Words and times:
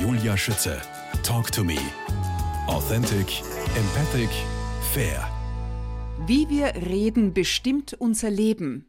Julia 0.00 0.36
Schütze. 0.36 0.80
Talk 1.24 1.50
to 1.50 1.64
me. 1.64 1.76
Authentic, 2.68 3.42
empathic, 3.76 4.30
fair. 4.92 5.28
Wie 6.26 6.48
wir 6.48 6.74
reden, 6.74 7.34
bestimmt 7.34 7.94
unser 7.98 8.30
Leben. 8.30 8.87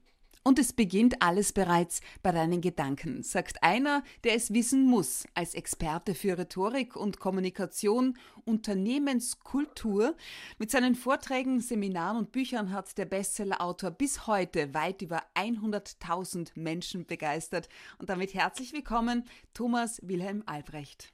Und 0.50 0.58
es 0.58 0.74
beginnt 0.74 1.22
alles 1.22 1.54
bereits 1.54 2.02
bei 2.24 2.32
deinen 2.32 2.60
Gedanken, 2.60 3.22
sagt 3.22 3.62
einer, 3.62 4.04
der 4.24 4.34
es 4.34 4.52
wissen 4.52 4.84
muss, 4.84 5.28
als 5.36 5.54
Experte 5.54 6.16
für 6.16 6.40
Rhetorik 6.40 6.96
und 6.96 7.20
Kommunikation, 7.20 8.18
Unternehmenskultur. 8.46 10.16
Mit 10.58 10.72
seinen 10.72 10.96
Vorträgen, 10.96 11.60
Seminaren 11.60 12.18
und 12.18 12.32
Büchern 12.32 12.72
hat 12.72 12.98
der 12.98 13.06
Bestsellerautor 13.06 13.92
bis 13.92 14.26
heute 14.26 14.74
weit 14.74 15.04
über 15.04 15.22
100.000 15.36 16.50
Menschen 16.56 17.06
begeistert. 17.06 17.70
Und 18.00 18.10
damit 18.10 18.34
herzlich 18.34 18.74
willkommen, 18.74 19.26
Thomas 19.54 20.02
Wilhelm 20.02 20.42
Albrecht. 20.48 21.14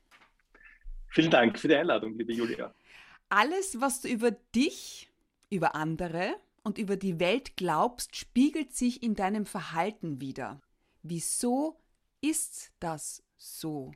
Vielen 1.09 1.29
Dank 1.29 1.59
für 1.59 1.67
die 1.67 1.75
Einladung, 1.75 2.17
liebe 2.17 2.31
Julia. 2.31 2.73
Alles, 3.27 3.81
was 3.81 3.99
du 3.99 4.07
über 4.07 4.31
dich, 4.31 5.09
über 5.49 5.75
andere 5.75 6.35
und 6.65 6.79
über 6.79 6.97
die 6.97 7.19
Welt 7.19 7.55
glaubst, 7.55 8.15
spiegelt 8.15 8.73
sich 8.73 9.03
in 9.03 9.13
deinem 9.13 9.45
Verhalten 9.45 10.19
wieder. 10.19 10.61
Wieso 11.03 11.79
ist 12.21 12.73
das 12.79 13.23
so? 13.37 13.93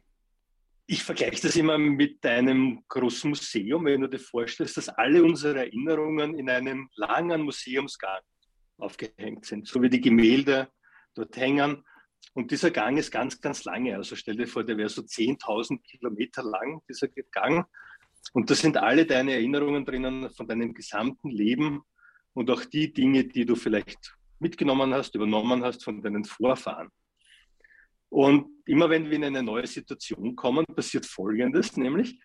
Ich 0.85 1.03
vergleiche 1.03 1.41
das 1.41 1.55
immer 1.55 1.79
mit 1.79 2.23
einem 2.25 2.83
großen 2.87 3.29
Museum, 3.29 3.85
wenn 3.85 4.01
du 4.01 4.07
dir 4.07 4.19
vorstellst, 4.19 4.77
dass 4.77 4.87
alle 4.89 5.23
unsere 5.23 5.59
Erinnerungen 5.59 6.37
in 6.37 6.49
einem 6.49 6.89
langen 6.95 7.41
Museumsgang 7.41 8.21
aufgehängt 8.77 9.45
sind, 9.45 9.67
so 9.67 9.81
wie 9.81 9.89
die 9.89 10.01
Gemälde 10.01 10.69
dort 11.15 11.35
hängen. 11.37 11.83
Und 12.33 12.51
dieser 12.51 12.69
Gang 12.69 12.99
ist 12.99 13.09
ganz, 13.11 13.41
ganz 13.41 13.63
lange. 13.63 13.95
Also 13.95 14.15
stell 14.15 14.35
dir 14.35 14.47
vor, 14.47 14.63
der 14.63 14.77
wäre 14.77 14.89
so 14.89 15.01
10.000 15.01 15.81
Kilometer 15.81 16.43
lang, 16.43 16.81
dieser 16.87 17.07
Gang. 17.07 17.65
Und 18.33 18.51
da 18.51 18.55
sind 18.55 18.77
alle 18.77 19.07
deine 19.07 19.33
Erinnerungen 19.33 19.85
drinnen 19.85 20.29
von 20.29 20.47
deinem 20.47 20.75
gesamten 20.75 21.31
Leben 21.31 21.81
und 22.33 22.49
auch 22.49 22.65
die 22.65 22.93
Dinge, 22.93 23.25
die 23.25 23.45
du 23.45 23.55
vielleicht 23.55 24.15
mitgenommen 24.39 24.93
hast, 24.93 25.15
übernommen 25.15 25.63
hast 25.63 25.83
von 25.83 26.01
deinen 26.01 26.23
Vorfahren. 26.23 26.89
Und 28.09 28.47
immer 28.65 28.89
wenn 28.89 29.05
wir 29.05 29.17
in 29.17 29.23
eine 29.23 29.43
neue 29.43 29.67
Situation 29.67 30.35
kommen, 30.35 30.65
passiert 30.65 31.05
Folgendes, 31.05 31.77
nämlich, 31.77 32.19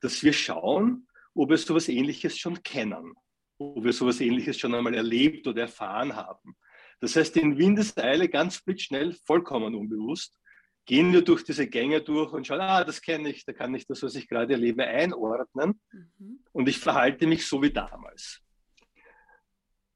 dass 0.00 0.22
wir 0.22 0.32
schauen, 0.32 1.06
ob 1.34 1.50
wir 1.50 1.56
sowas 1.56 1.88
Ähnliches 1.88 2.36
schon 2.38 2.62
kennen, 2.62 3.14
ob 3.58 3.84
wir 3.84 3.92
sowas 3.92 4.20
Ähnliches 4.20 4.58
schon 4.58 4.74
einmal 4.74 4.94
erlebt 4.94 5.46
oder 5.46 5.62
erfahren 5.62 6.14
haben. 6.14 6.56
Das 7.00 7.16
heißt, 7.16 7.36
in 7.38 7.56
Windeseile 7.56 8.28
ganz 8.28 8.60
blitzschnell, 8.62 9.14
vollkommen 9.24 9.74
unbewusst, 9.74 10.36
gehen 10.84 11.12
wir 11.12 11.22
durch 11.22 11.44
diese 11.44 11.66
Gänge 11.66 12.02
durch 12.02 12.32
und 12.32 12.46
schauen, 12.46 12.60
ah, 12.60 12.84
das 12.84 13.00
kenne 13.00 13.30
ich, 13.30 13.44
da 13.44 13.52
kann 13.52 13.74
ich 13.74 13.86
das, 13.86 14.02
was 14.02 14.14
ich 14.16 14.28
gerade 14.28 14.54
erlebe, 14.54 14.84
einordnen. 14.84 15.80
Mhm. 15.92 16.44
Und 16.52 16.68
ich 16.68 16.78
verhalte 16.78 17.26
mich 17.26 17.46
so 17.46 17.62
wie 17.62 17.70
damals 17.70 18.42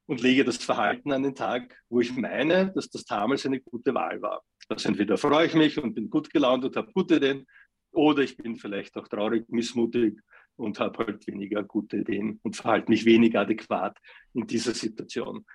und 0.07 0.21
lege 0.21 0.43
das 0.43 0.57
Verhalten 0.57 1.11
an 1.11 1.23
den 1.23 1.35
Tag, 1.35 1.81
wo 1.89 1.99
ich 1.99 2.15
meine, 2.15 2.71
dass 2.73 2.89
das 2.89 3.05
damals 3.05 3.45
eine 3.45 3.59
gute 3.59 3.93
Wahl 3.93 4.21
war. 4.21 4.43
Also 4.67 4.89
entweder 4.89 5.17
freue 5.17 5.47
ich 5.47 5.53
mich 5.53 5.77
und 5.77 5.93
bin 5.93 6.09
gut 6.09 6.31
gelaunt 6.31 6.63
und 6.63 6.75
habe 6.75 6.91
gute 6.93 7.17
Ideen, 7.17 7.45
oder 7.91 8.23
ich 8.23 8.35
bin 8.37 8.57
vielleicht 8.57 8.95
auch 8.97 9.07
traurig, 9.07 9.45
missmutig 9.49 10.19
und 10.57 10.79
habe 10.79 11.05
halt 11.05 11.25
weniger 11.27 11.63
gute 11.63 11.97
Ideen 11.97 12.39
und 12.43 12.55
verhalte 12.55 12.89
mich 12.89 13.05
weniger 13.05 13.41
adäquat 13.41 13.97
in 14.33 14.45
dieser 14.47 14.73
Situation. 14.73 15.45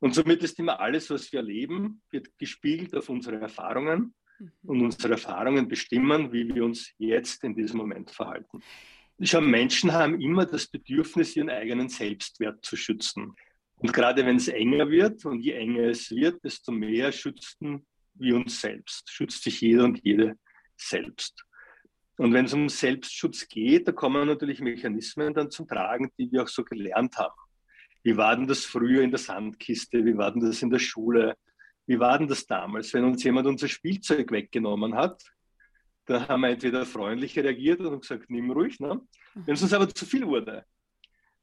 Und 0.00 0.14
somit 0.14 0.42
ist 0.42 0.58
immer 0.58 0.80
alles, 0.80 1.10
was 1.10 1.30
wir 1.32 1.40
erleben, 1.40 2.02
wird 2.10 2.28
gespiegelt 2.38 2.94
auf 2.94 3.08
unsere 3.08 3.36
Erfahrungen 3.40 4.14
mhm. 4.38 4.52
und 4.62 4.82
unsere 4.82 5.14
Erfahrungen 5.14 5.68
bestimmen, 5.68 6.32
wie 6.32 6.54
wir 6.54 6.64
uns 6.64 6.92
jetzt 6.98 7.44
in 7.44 7.54
diesem 7.54 7.78
Moment 7.78 8.10
verhalten. 8.10 8.60
Schau, 9.22 9.42
Menschen 9.42 9.92
haben 9.92 10.18
immer 10.18 10.46
das 10.46 10.66
Bedürfnis, 10.66 11.36
ihren 11.36 11.50
eigenen 11.50 11.90
Selbstwert 11.90 12.64
zu 12.64 12.76
schützen. 12.76 13.34
Und 13.80 13.92
gerade 13.92 14.24
wenn 14.26 14.36
es 14.36 14.48
enger 14.48 14.90
wird 14.90 15.24
und 15.24 15.40
je 15.40 15.52
enger 15.52 15.88
es 15.88 16.10
wird, 16.10 16.44
desto 16.44 16.70
mehr 16.70 17.12
schützen 17.12 17.86
wir 18.14 18.36
uns 18.36 18.60
selbst, 18.60 19.10
schützt 19.10 19.42
sich 19.42 19.60
jeder 19.62 19.84
und 19.84 20.04
jede 20.04 20.36
selbst. 20.76 21.44
Und 22.18 22.34
wenn 22.34 22.44
es 22.44 22.52
um 22.52 22.68
Selbstschutz 22.68 23.48
geht, 23.48 23.88
da 23.88 23.92
kommen 23.92 24.26
natürlich 24.26 24.60
Mechanismen 24.60 25.32
dann 25.32 25.50
zum 25.50 25.66
Tragen, 25.66 26.10
die 26.18 26.30
wir 26.30 26.42
auch 26.42 26.48
so 26.48 26.62
gelernt 26.62 27.16
haben. 27.16 27.34
Wie 28.02 28.16
war 28.16 28.36
denn 28.36 28.46
das 28.46 28.66
früher 28.66 29.02
in 29.02 29.10
der 29.10 29.18
Sandkiste? 29.18 30.04
Wie 30.04 30.16
war 30.16 30.30
denn 30.30 30.42
das 30.42 30.60
in 30.60 30.68
der 30.68 30.78
Schule? 30.78 31.36
Wie 31.86 31.98
war 31.98 32.18
denn 32.18 32.28
das 32.28 32.46
damals, 32.46 32.92
wenn 32.92 33.04
uns 33.04 33.24
jemand 33.24 33.46
unser 33.46 33.68
Spielzeug 33.68 34.30
weggenommen 34.30 34.94
hat? 34.94 35.22
Da 36.04 36.28
haben 36.28 36.42
wir 36.42 36.50
entweder 36.50 36.84
freundlich 36.84 37.38
reagiert 37.38 37.80
und 37.80 38.00
gesagt, 38.00 38.28
nimm 38.28 38.50
ruhig. 38.50 38.80
Ne? 38.80 39.00
Wenn 39.34 39.54
es 39.54 39.62
uns 39.62 39.72
aber 39.72 39.88
zu 39.88 40.04
viel 40.04 40.26
wurde, 40.26 40.66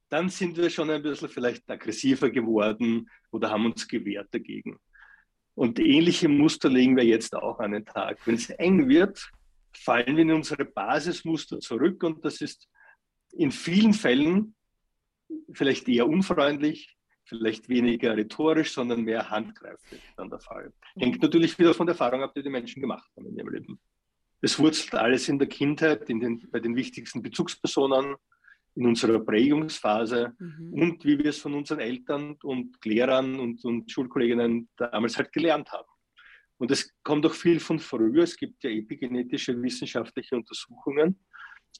dann 0.10 0.30
sind 0.30 0.58
wir 0.58 0.70
schon 0.70 0.90
ein 0.90 1.02
bisschen 1.02 1.30
vielleicht 1.30 1.70
aggressiver 1.70 2.30
geworden 2.30 3.10
oder 3.32 3.50
haben 3.50 3.66
uns 3.66 3.88
gewehrt 3.88 4.30
dagegen. 4.32 4.80
Und 5.56 5.80
ähnliche 5.80 6.30
Muster 6.30 6.70
legen 6.70 6.96
wir 6.96 7.04
jetzt 7.04 7.36
auch 7.36 7.60
an 7.60 7.72
den 7.72 7.86
Tag. 7.86 8.20
Wenn 8.26 8.36
es 8.36 8.50
eng 8.52 8.88
wird, 8.88 9.30
fallen 9.74 10.16
wir 10.16 10.24
in 10.24 10.32
unsere 10.32 10.66
Basismuster 10.66 11.60
zurück 11.60 12.04
und 12.04 12.24
das 12.24 12.42
ist 12.42 12.68
in 13.32 13.52
vielen 13.52 13.94
Fällen 13.94 14.56
vielleicht 15.54 15.88
eher 15.90 16.08
unfreundlich, 16.08 16.96
vielleicht 17.26 17.68
weniger 17.70 18.16
rhetorisch, 18.16 18.72
sondern 18.72 19.02
mehr 19.02 19.30
handgreiflich 19.30 20.02
dann 20.16 20.30
der 20.30 20.40
Fall. 20.40 20.72
Hängt 20.96 21.22
natürlich 21.22 21.60
wieder 21.60 21.74
von 21.74 21.86
der 21.86 21.94
Erfahrung 21.94 22.24
ab, 22.24 22.34
die 22.36 22.44
die 22.44 22.50
Menschen 22.50 22.82
gemacht 22.82 23.10
haben 23.16 23.28
in 23.28 23.38
ihrem 23.38 23.50
Leben. 23.50 23.80
Es 24.42 24.58
wurzelt 24.60 24.94
alles 24.96 25.28
in 25.28 25.40
der 25.40 25.48
Kindheit, 25.48 26.10
in 26.10 26.20
den, 26.20 26.50
bei 26.52 26.60
den 26.60 26.76
wichtigsten 26.76 27.22
Bezugspersonen, 27.22 28.16
in 28.78 28.86
unserer 28.86 29.20
Prägungsphase 29.20 30.36
mhm. 30.38 30.74
und 30.74 31.06
wie 31.06 31.18
wir 31.18 31.32
es 31.32 31.40
von 31.40 31.56
unseren 31.56 31.80
Eltern 31.80 32.38
und 32.44 32.78
Lehrern 32.86 33.40
und, 33.40 33.66
und 33.66 33.92
Schulkolleginnen 33.92 34.70
damals 34.78 35.18
halt 35.18 35.34
gelernt 35.34 35.72
haben. 35.72 35.88
Und 36.60 36.70
es 36.70 36.94
kommt 37.04 37.26
auch 37.26 37.34
viel 37.34 37.60
von 37.60 37.80
früher. 37.80 38.24
Es 38.24 38.38
gibt 38.38 38.64
ja 38.64 38.70
epigenetische 38.70 39.60
wissenschaftliche 39.62 40.36
Untersuchungen, 40.36 41.20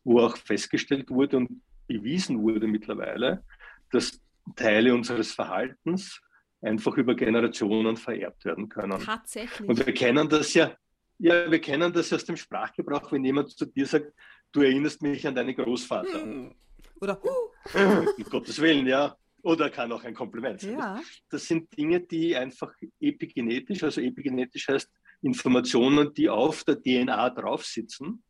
wo 0.04 0.22
auch 0.22 0.38
festgestellt 0.38 1.10
wurde 1.12 1.38
und 1.38 1.62
bewiesen 1.88 2.42
wurde 2.42 2.68
mittlerweile, 2.68 3.44
dass 3.92 4.20
Teile 4.56 4.94
unseres 4.94 5.34
Verhaltens 5.34 6.20
einfach 6.62 6.98
über 6.98 7.16
Generationen 7.16 7.96
vererbt 7.96 8.44
werden 8.46 8.70
können. 8.70 9.00
Tatsächlich. 9.00 9.70
Und 9.70 9.86
wir 9.86 9.94
kennen 9.94 10.28
das 10.28 10.54
ja, 10.56 10.76
ja, 11.20 11.50
wir 11.50 11.62
kennen 11.62 11.94
das 11.94 12.12
aus 12.12 12.26
dem 12.26 12.38
Sprachgebrauch, 12.38 13.12
wenn 13.12 13.24
jemand 13.24 13.52
zu 13.52 13.66
dir 13.66 13.86
sagt, 13.86 14.12
du 14.52 14.62
erinnerst 14.62 15.02
mich 15.04 15.28
an 15.28 15.36
deinen 15.36 15.56
Großvater. 15.56 16.22
Hm. 16.22 16.56
Oder 17.02 17.22
huh. 17.22 18.06
um 18.18 18.24
Gottes 18.24 18.60
Willen, 18.60 18.88
ja. 18.88 19.16
Oder 19.44 19.70
kann 19.70 19.92
auch 19.92 20.04
ein 20.04 20.14
Kompliment 20.14 20.62
sein. 20.62 20.78
Ja. 20.78 21.02
Das 21.30 21.46
sind 21.46 21.76
Dinge, 21.78 22.02
die 22.02 22.36
einfach 22.36 22.74
epigenetisch, 23.00 23.84
also 23.84 24.02
epigenetisch 24.02 24.68
heißt 24.68 24.92
Informationen, 25.22 26.14
die 26.14 26.30
auf 26.30 26.64
der 26.64 26.82
DNA 26.82 27.30
drauf 27.30 27.66
sitzen, 27.66 28.24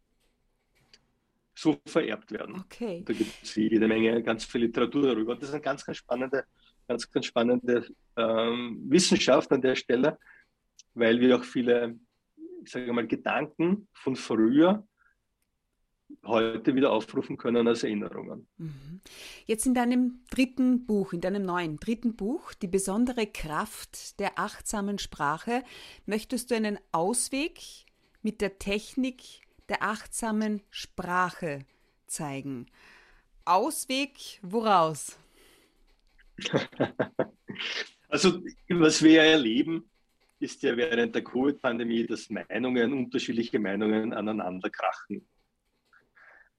so 1.56 1.78
vererbt 1.86 2.32
werden. 2.32 2.60
Okay. 2.66 3.04
Da 3.06 3.14
gibt 3.14 3.32
es 3.42 3.56
jede 3.56 3.88
Menge, 3.88 4.22
ganz 4.22 4.46
viel 4.46 4.62
Literatur 4.62 5.08
darüber. 5.08 5.36
Das 5.36 5.50
ist 5.50 5.56
eine 5.56 5.64
ganz, 5.64 5.84
ganz 5.84 5.98
spannende, 5.98 6.46
ganz, 6.88 7.10
ganz 7.10 7.26
spannende 7.26 7.88
ähm, 8.16 8.84
Wissenschaft 8.88 9.52
an 9.52 9.62
der 9.62 9.76
Stelle, 9.76 10.20
weil 10.94 11.20
wir 11.20 11.38
auch 11.38 11.44
viele, 11.44 11.98
ich 12.64 12.72
sage 12.72 12.94
mal, 12.94 13.08
Gedanken 13.08 13.88
von 13.94 14.16
früher 14.16 14.88
heute 16.26 16.76
wieder 16.76 16.92
aufrufen 16.92 17.38
können 17.38 17.68
als 17.68 17.84
Erinnerungen. 17.84 18.48
Mhm. 18.58 19.02
Jetzt 19.46 19.66
in 19.66 19.74
deinem 19.74 20.22
dritten 20.30 20.86
Buch, 20.86 21.14
in 21.14 21.22
deinem 21.22 21.44
neuen 21.44 21.78
dritten 21.78 22.16
Buch, 22.16 22.54
Die 22.54 22.68
besondere 22.68 23.28
Kraft 23.28 24.20
der 24.20 24.40
achtsamen 24.40 25.00
Sprache, 25.00 25.64
möchtest 26.06 26.52
du 26.52 26.56
einen 26.56 26.80
Ausweg 26.92 27.62
mit 28.22 28.42
der 28.42 28.60
Technik 28.60 29.24
der 29.70 29.84
achtsamen 29.84 30.62
Sprache 30.70 31.66
zeigen. 32.08 32.68
Ausweg 33.46 34.40
woraus? 34.42 35.18
also, 38.10 38.42
was 38.70 39.02
wir 39.02 39.12
ja 39.12 39.24
erleben, 39.24 39.90
ist 40.40 40.62
ja 40.64 40.78
während 40.78 41.16
der 41.16 41.24
Covid-Pandemie, 41.24 42.06
dass 42.06 42.30
Meinungen, 42.30 42.94
unterschiedliche 42.94 43.60
Meinungen 43.60 44.14
aneinander 44.14 44.70
krachen. 44.70 45.26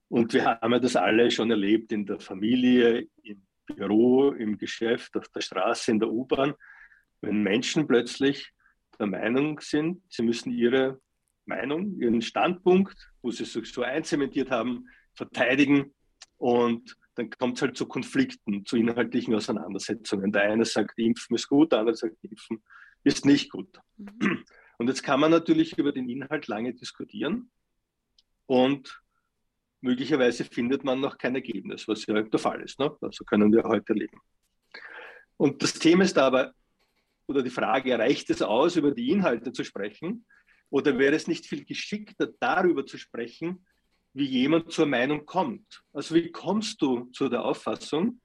Und 0.09 0.33
wir 0.33 0.45
haben 0.45 0.73
ja 0.73 0.79
das 0.79 0.95
alle 0.95 1.29
schon 1.31 1.51
erlebt 1.51 1.91
in 1.91 2.05
der 2.05 2.19
Familie, 2.19 3.07
im 3.23 3.41
Büro, 3.67 4.31
im 4.31 4.57
Geschäft, 4.57 5.15
auf 5.15 5.29
der 5.29 5.41
Straße, 5.41 5.91
in 5.91 5.99
der 5.99 6.09
U-Bahn, 6.09 6.53
wenn 7.21 7.43
Menschen 7.43 7.87
plötzlich 7.87 8.51
der 8.99 9.07
Meinung 9.07 9.59
sind, 9.61 10.01
sie 10.09 10.23
müssen 10.23 10.51
ihre 10.51 10.99
Meinung, 11.45 11.99
ihren 11.99 12.21
Standpunkt, 12.21 12.95
wo 13.21 13.31
sie 13.31 13.45
sich 13.45 13.71
so 13.71 13.81
einzementiert 13.81 14.51
haben, 14.51 14.87
verteidigen. 15.13 15.93
Und 16.37 16.95
dann 17.15 17.29
kommt 17.29 17.57
es 17.57 17.61
halt 17.61 17.77
zu 17.77 17.87
Konflikten, 17.87 18.65
zu 18.65 18.77
inhaltlichen 18.77 19.35
Auseinandersetzungen. 19.35 20.31
Der 20.31 20.43
eine 20.43 20.65
sagt, 20.65 20.97
Impfen 20.97 21.35
ist 21.35 21.47
gut, 21.47 21.71
der 21.71 21.79
andere 21.79 21.95
sagt, 21.95 22.15
Impfen 22.23 22.63
ist 23.03 23.25
nicht 23.25 23.51
gut. 23.51 23.79
Mhm. 23.97 24.43
Und 24.77 24.87
jetzt 24.87 25.03
kann 25.03 25.19
man 25.19 25.31
natürlich 25.31 25.77
über 25.77 25.91
den 25.91 26.09
Inhalt 26.09 26.47
lange 26.47 26.73
diskutieren. 26.73 27.51
Und 28.45 29.01
möglicherweise 29.81 30.43
findet 30.43 30.83
man 30.83 30.99
noch 30.99 31.17
kein 31.17 31.35
Ergebnis, 31.35 31.87
was 31.87 32.05
ja 32.05 32.21
der 32.21 32.39
Fall 32.39 32.61
ist. 32.61 32.79
Ne? 32.79 32.95
Also 33.01 33.23
können 33.23 33.51
wir 33.51 33.63
heute 33.63 33.93
leben. 33.93 34.19
Und 35.37 35.61
das 35.63 35.73
Thema 35.73 36.03
ist 36.03 36.17
aber, 36.17 36.53
oder 37.27 37.41
die 37.41 37.49
Frage, 37.49 37.97
reicht 37.97 38.29
es 38.29 38.41
aus, 38.41 38.75
über 38.75 38.91
die 38.91 39.09
Inhalte 39.09 39.51
zu 39.51 39.63
sprechen? 39.63 40.25
Oder 40.69 40.97
wäre 40.97 41.15
es 41.15 41.27
nicht 41.27 41.45
viel 41.45 41.63
geschickter, 41.63 42.29
darüber 42.39 42.85
zu 42.85 42.97
sprechen, 42.97 43.65
wie 44.13 44.25
jemand 44.25 44.71
zur 44.71 44.85
Meinung 44.85 45.25
kommt? 45.25 45.83
Also 45.93 46.15
wie 46.15 46.31
kommst 46.31 46.81
du 46.81 47.05
zu 47.11 47.29
der 47.29 47.43
Auffassung, 47.43 48.19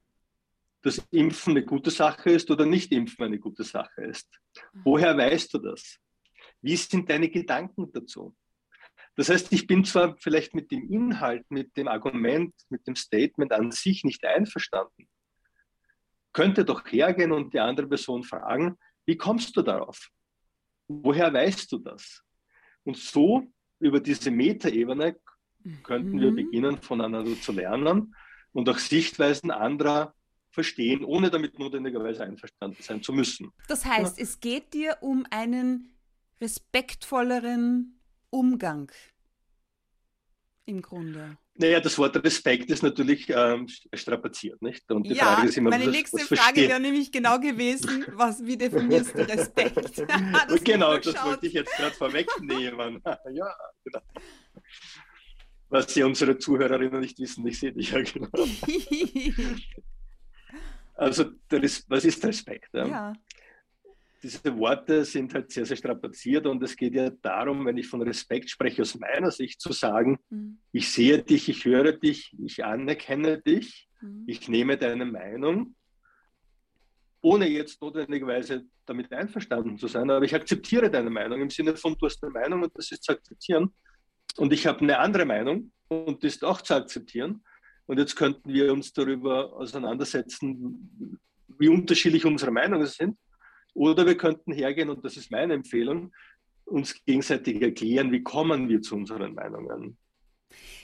dass 0.82 0.98
Impfen 1.10 1.52
eine 1.52 1.64
gute 1.64 1.90
Sache 1.90 2.30
ist 2.30 2.50
oder 2.50 2.66
nicht 2.66 2.92
Impfen 2.92 3.24
eine 3.24 3.38
gute 3.38 3.64
Sache 3.64 4.02
ist? 4.02 4.28
Woher 4.82 5.16
weißt 5.16 5.54
du 5.54 5.58
das? 5.58 5.98
Wie 6.60 6.76
sind 6.76 7.08
deine 7.08 7.28
Gedanken 7.28 7.90
dazu? 7.92 8.34
Das 9.16 9.28
heißt, 9.28 9.52
ich 9.52 9.66
bin 9.66 9.84
zwar 9.84 10.16
vielleicht 10.18 10.54
mit 10.54 10.70
dem 10.70 10.90
Inhalt, 10.90 11.48
mit 11.50 11.76
dem 11.76 11.88
Argument, 11.88 12.54
mit 12.68 12.86
dem 12.86 12.96
Statement 12.96 13.52
an 13.52 13.70
sich 13.70 14.04
nicht 14.04 14.24
einverstanden, 14.24 15.08
könnte 16.32 16.64
doch 16.64 16.84
hergehen 16.86 17.30
und 17.30 17.54
die 17.54 17.60
andere 17.60 17.86
Person 17.86 18.24
fragen, 18.24 18.76
wie 19.06 19.16
kommst 19.16 19.56
du 19.56 19.62
darauf? 19.62 20.08
Woher 20.88 21.32
weißt 21.32 21.70
du 21.70 21.78
das? 21.78 22.22
Und 22.82 22.96
so 22.96 23.46
über 23.78 24.00
diese 24.00 24.30
Metaebene 24.30 25.16
könnten 25.82 26.16
mhm. 26.16 26.20
wir 26.20 26.32
beginnen, 26.32 26.82
voneinander 26.82 27.40
zu 27.40 27.52
lernen 27.52 28.14
und 28.52 28.68
auch 28.68 28.78
Sichtweisen 28.78 29.50
anderer 29.50 30.14
verstehen, 30.50 31.04
ohne 31.04 31.30
damit 31.30 31.58
notwendigerweise 31.58 32.24
einverstanden 32.24 32.82
sein 32.82 33.02
zu 33.02 33.12
müssen. 33.12 33.50
Das 33.68 33.84
heißt, 33.84 34.18
ja. 34.18 34.22
es 34.22 34.40
geht 34.40 34.72
dir 34.74 34.98
um 35.00 35.26
einen 35.30 35.96
respektvolleren 36.40 38.00
Umgang 38.34 38.90
im 40.66 40.82
Grunde. 40.82 41.38
Naja, 41.56 41.78
das 41.78 41.96
Wort 41.98 42.16
Respekt 42.24 42.68
ist 42.68 42.82
natürlich 42.82 43.30
ähm, 43.30 43.68
strapaziert, 43.92 44.60
nicht? 44.60 44.90
Und 44.90 45.04
die 45.04 45.14
ja, 45.14 45.36
Frage 45.36 45.48
ist 45.48 45.56
immer, 45.56 45.70
meine 45.70 45.86
was, 45.86 45.92
nächste 45.92 46.16
was 46.16 46.38
Frage 46.38 46.62
wäre 46.62 46.80
nämlich 46.80 47.12
genau 47.12 47.38
gewesen, 47.38 48.04
was, 48.12 48.44
wie 48.44 48.56
definierst 48.56 49.14
du 49.14 49.18
Respekt? 49.28 50.04
genau, 50.64 50.98
das 50.98 51.14
wollte 51.24 51.46
ich 51.46 51.52
jetzt 51.52 51.72
gerade 51.76 51.94
vorwegnehmen. 51.94 53.00
ja, 53.32 53.54
genau. 53.84 54.00
Was 55.68 55.94
Sie 55.94 56.02
unsere 56.02 56.36
Zuhörerinnen 56.36 57.00
nicht 57.00 57.18
wissen, 57.20 57.46
ich 57.46 57.60
sehe 57.60 57.72
dich 57.72 57.92
ja 57.92 58.02
genau. 58.02 58.28
also, 60.94 61.30
was 61.88 62.04
ist 62.04 62.24
Respekt? 62.24 62.70
Ja? 62.74 62.86
ja 62.86 63.12
diese 64.24 64.56
Worte 64.56 65.04
sind 65.04 65.34
halt 65.34 65.52
sehr, 65.52 65.66
sehr 65.66 65.76
strapaziert 65.76 66.46
und 66.46 66.62
es 66.62 66.74
geht 66.74 66.94
ja 66.94 67.10
darum, 67.10 67.66
wenn 67.66 67.76
ich 67.76 67.86
von 67.86 68.00
Respekt 68.00 68.48
spreche, 68.48 68.82
aus 68.82 68.98
meiner 68.98 69.30
Sicht 69.30 69.60
zu 69.60 69.72
sagen, 69.72 70.18
mhm. 70.30 70.58
ich 70.72 70.90
sehe 70.90 71.22
dich, 71.22 71.48
ich 71.50 71.64
höre 71.66 71.92
dich, 71.92 72.34
ich 72.42 72.64
anerkenne 72.64 73.40
dich, 73.42 73.86
mhm. 74.00 74.24
ich 74.26 74.48
nehme 74.48 74.78
deine 74.78 75.04
Meinung, 75.04 75.76
ohne 77.20 77.46
jetzt 77.48 77.82
notwendigerweise 77.82 78.64
damit 78.86 79.12
einverstanden 79.12 79.76
zu 79.76 79.88
sein, 79.88 80.10
aber 80.10 80.24
ich 80.24 80.34
akzeptiere 80.34 80.90
deine 80.90 81.10
Meinung 81.10 81.42
im 81.42 81.50
Sinne 81.50 81.76
von, 81.76 81.94
du 81.98 82.06
hast 82.06 82.22
eine 82.24 82.32
Meinung 82.32 82.62
und 82.62 82.72
das 82.76 82.90
ist 82.90 83.04
zu 83.04 83.12
akzeptieren 83.12 83.74
und 84.36 84.52
ich 84.54 84.66
habe 84.66 84.80
eine 84.80 84.98
andere 84.98 85.26
Meinung 85.26 85.70
und 85.88 86.24
das 86.24 86.36
ist 86.36 86.44
auch 86.44 86.62
zu 86.62 86.74
akzeptieren. 86.74 87.44
Und 87.86 87.98
jetzt 87.98 88.16
könnten 88.16 88.50
wir 88.50 88.72
uns 88.72 88.94
darüber 88.94 89.52
auseinandersetzen, 89.52 91.20
wie 91.58 91.68
unterschiedlich 91.68 92.24
unsere 92.24 92.50
Meinungen 92.50 92.86
sind. 92.86 93.18
Oder 93.74 94.06
wir 94.06 94.16
könnten 94.16 94.52
hergehen, 94.52 94.88
und 94.88 95.04
das 95.04 95.16
ist 95.16 95.30
meine 95.30 95.54
Empfehlung, 95.54 96.12
uns 96.64 97.04
gegenseitig 97.04 97.60
erklären, 97.60 98.10
wie 98.12 98.22
kommen 98.22 98.68
wir 98.68 98.80
zu 98.80 98.94
unseren 98.94 99.34
Meinungen. 99.34 99.98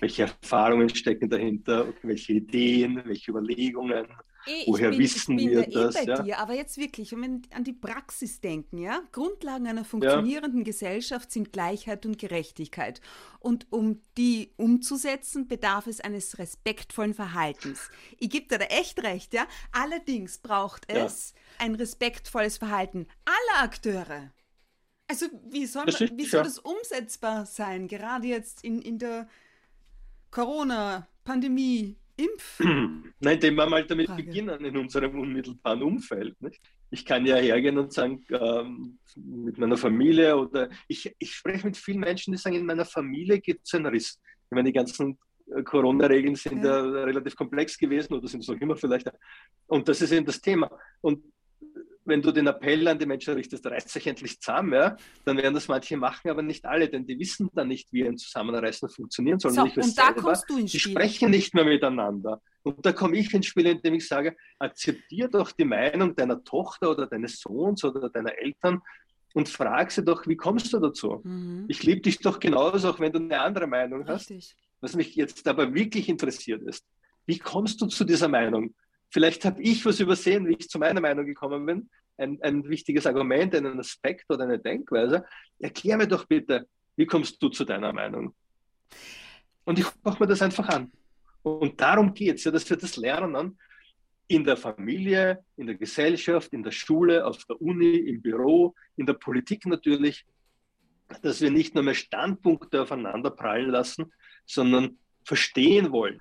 Welche 0.00 0.22
Erfahrungen 0.22 0.88
stecken 0.88 1.30
dahinter, 1.30 1.92
welche 2.02 2.34
Ideen, 2.34 3.02
welche 3.04 3.30
Überlegungen, 3.30 4.06
ich 4.46 4.66
woher 4.66 4.90
bin, 4.90 4.98
wissen 4.98 5.38
wir 5.38 5.66
da 5.66 5.86
das? 5.86 5.96
Eh 5.96 5.98
bei 5.98 6.12
ja? 6.12 6.22
dir, 6.22 6.38
aber 6.38 6.54
jetzt 6.54 6.78
wirklich, 6.78 7.12
wenn 7.12 7.22
wir 7.22 7.56
an 7.56 7.64
die 7.64 7.72
Praxis 7.72 8.40
denken, 8.40 8.78
ja, 8.78 9.02
Grundlagen 9.12 9.66
einer 9.66 9.84
funktionierenden 9.84 10.60
ja. 10.60 10.64
Gesellschaft 10.64 11.30
sind 11.30 11.52
Gleichheit 11.52 12.06
und 12.06 12.18
Gerechtigkeit. 12.18 13.00
Und 13.38 13.66
um 13.70 14.00
die 14.16 14.52
umzusetzen, 14.56 15.48
bedarf 15.48 15.86
es 15.86 16.00
eines 16.00 16.38
respektvollen 16.38 17.14
Verhaltens. 17.14 17.90
Ich 18.18 18.30
gebe 18.30 18.48
dir 18.48 18.58
da 18.58 18.66
echt 18.66 19.02
recht, 19.02 19.34
ja. 19.34 19.46
Allerdings 19.72 20.38
braucht 20.38 20.84
es 20.88 21.34
ja. 21.34 21.64
ein 21.66 21.74
respektvolles 21.74 22.58
Verhalten 22.58 23.06
aller 23.24 23.62
Akteure. 23.62 24.32
Also 25.08 25.26
wie 25.48 25.66
soll, 25.66 25.86
man, 25.86 26.18
wie 26.18 26.24
soll 26.24 26.44
das 26.44 26.60
umsetzbar 26.60 27.44
sein, 27.44 27.88
gerade 27.88 28.28
jetzt 28.28 28.62
in, 28.62 28.80
in 28.80 28.98
der 29.00 29.28
Corona-Pandemie? 30.30 31.96
Impf? 32.20 32.60
Nein, 33.20 33.34
indem 33.34 33.54
wir 33.56 33.66
mal 33.66 33.84
damit 33.86 34.06
Frage. 34.06 34.22
beginnen 34.22 34.64
in 34.64 34.76
unserem 34.76 35.18
unmittelbaren 35.18 35.82
Umfeld. 35.82 36.40
Nicht? 36.40 36.60
Ich 36.90 37.04
kann 37.04 37.24
ja 37.26 37.36
hergehen 37.36 37.78
und 37.78 37.92
sagen, 37.92 38.24
ähm, 38.30 38.98
mit 39.16 39.58
meiner 39.58 39.76
Familie 39.76 40.36
oder 40.36 40.68
ich, 40.88 41.14
ich 41.18 41.34
spreche 41.34 41.66
mit 41.66 41.76
vielen 41.76 42.00
Menschen, 42.00 42.32
die 42.32 42.38
sagen, 42.38 42.56
in 42.56 42.66
meiner 42.66 42.84
Familie 42.84 43.40
gibt 43.40 43.66
es 43.66 43.74
einen 43.74 43.86
Riss. 43.86 44.20
Ich 44.46 44.54
meine, 44.54 44.68
die 44.68 44.72
ganzen 44.72 45.18
äh, 45.54 45.62
Corona-Regeln 45.62 46.34
sind 46.34 46.64
ja. 46.64 46.84
ja. 46.84 47.04
relativ 47.04 47.36
komplex 47.36 47.78
gewesen 47.78 48.14
oder 48.14 48.26
sind 48.28 48.40
es 48.40 48.48
noch 48.48 48.60
immer 48.60 48.76
vielleicht. 48.76 49.10
Und 49.66 49.88
das 49.88 50.02
ist 50.02 50.12
eben 50.12 50.26
das 50.26 50.40
Thema. 50.40 50.70
Und 51.00 51.22
wenn 52.04 52.22
du 52.22 52.32
den 52.32 52.46
Appell 52.46 52.86
an 52.88 52.98
die 52.98 53.06
Menschen 53.06 53.34
richtest, 53.34 53.66
reißt 53.66 53.88
sich 53.88 54.06
endlich 54.06 54.40
zusammen, 54.40 54.72
ja, 54.72 54.96
dann 55.24 55.36
werden 55.36 55.54
das 55.54 55.68
manche 55.68 55.96
machen, 55.96 56.30
aber 56.30 56.42
nicht 56.42 56.64
alle, 56.64 56.88
denn 56.88 57.06
die 57.06 57.18
wissen 57.18 57.50
dann 57.52 57.68
nicht, 57.68 57.92
wie 57.92 58.06
ein 58.06 58.16
Zusammenreißen 58.16 58.88
funktionieren 58.88 59.38
soll. 59.38 59.52
So, 59.52 59.62
und, 59.62 59.76
und 59.76 59.98
da 59.98 60.06
selber, 60.06 60.22
kommst 60.22 60.44
du 60.48 60.58
ins 60.58 60.70
Spiel. 60.70 60.80
Die 60.80 60.90
sprechen 60.90 61.30
nicht 61.30 61.54
mehr 61.54 61.64
miteinander. 61.64 62.40
Und 62.62 62.84
da 62.84 62.92
komme 62.92 63.16
ich 63.16 63.32
ins 63.32 63.46
Spiel, 63.46 63.66
indem 63.66 63.94
ich 63.94 64.06
sage, 64.06 64.36
akzeptier 64.58 65.28
doch 65.28 65.52
die 65.52 65.64
Meinung 65.64 66.14
deiner 66.14 66.42
Tochter 66.42 66.90
oder 66.90 67.06
deines 67.06 67.40
Sohns 67.40 67.84
oder 67.84 68.08
deiner 68.08 68.36
Eltern 68.38 68.80
und 69.34 69.48
frag 69.48 69.90
sie 69.90 70.04
doch, 70.04 70.26
wie 70.26 70.36
kommst 70.36 70.72
du 70.72 70.78
dazu? 70.78 71.20
Mhm. 71.22 71.66
Ich 71.68 71.82
liebe 71.82 72.00
dich 72.00 72.18
doch 72.18 72.40
genauso, 72.40 72.90
auch 72.90 73.00
wenn 73.00 73.12
du 73.12 73.18
eine 73.18 73.40
andere 73.40 73.66
Meinung 73.66 74.06
hast. 74.06 74.30
Richtig. 74.30 74.56
Was 74.80 74.96
mich 74.96 75.14
jetzt 75.14 75.46
aber 75.46 75.74
wirklich 75.74 76.08
interessiert 76.08 76.62
ist, 76.62 76.84
wie 77.26 77.38
kommst 77.38 77.80
du 77.80 77.86
zu 77.86 78.04
dieser 78.04 78.28
Meinung? 78.28 78.74
Vielleicht 79.10 79.44
habe 79.44 79.60
ich 79.60 79.84
was 79.84 80.00
übersehen, 80.00 80.46
wie 80.46 80.54
ich 80.54 80.68
zu 80.68 80.78
meiner 80.78 81.00
Meinung 81.00 81.26
gekommen 81.26 81.66
bin. 81.66 81.90
Ein, 82.16 82.38
ein 82.42 82.68
wichtiges 82.68 83.06
Argument, 83.06 83.54
einen 83.54 83.78
Aspekt 83.80 84.26
oder 84.28 84.44
eine 84.44 84.58
Denkweise. 84.58 85.24
Erklär 85.58 85.96
mir 85.96 86.06
doch 86.06 86.26
bitte, 86.26 86.66
wie 86.96 87.06
kommst 87.06 87.42
du 87.42 87.48
zu 87.48 87.64
deiner 87.64 87.92
Meinung? 87.92 88.34
Und 89.64 89.78
ich 89.78 89.86
mache 90.04 90.22
mir 90.22 90.28
das 90.28 90.42
einfach 90.42 90.68
an. 90.68 90.92
Und 91.42 91.80
darum 91.80 92.14
geht 92.14 92.36
es, 92.36 92.44
ja, 92.44 92.50
dass 92.50 92.68
wir 92.68 92.76
das 92.76 92.96
lernen 92.96 93.58
in 94.28 94.44
der 94.44 94.56
Familie, 94.56 95.44
in 95.56 95.66
der 95.66 95.76
Gesellschaft, 95.76 96.52
in 96.52 96.62
der 96.62 96.70
Schule, 96.70 97.26
auf 97.26 97.44
der 97.46 97.60
Uni, 97.60 97.96
im 97.96 98.22
Büro, 98.22 98.74
in 98.96 99.06
der 99.06 99.14
Politik 99.14 99.66
natürlich, 99.66 100.24
dass 101.22 101.40
wir 101.40 101.50
nicht 101.50 101.74
nur 101.74 101.82
mehr 101.82 101.94
Standpunkte 101.94 102.82
aufeinander 102.82 103.30
prallen 103.30 103.70
lassen, 103.70 104.12
sondern 104.46 104.98
verstehen 105.24 105.90
wollen 105.90 106.20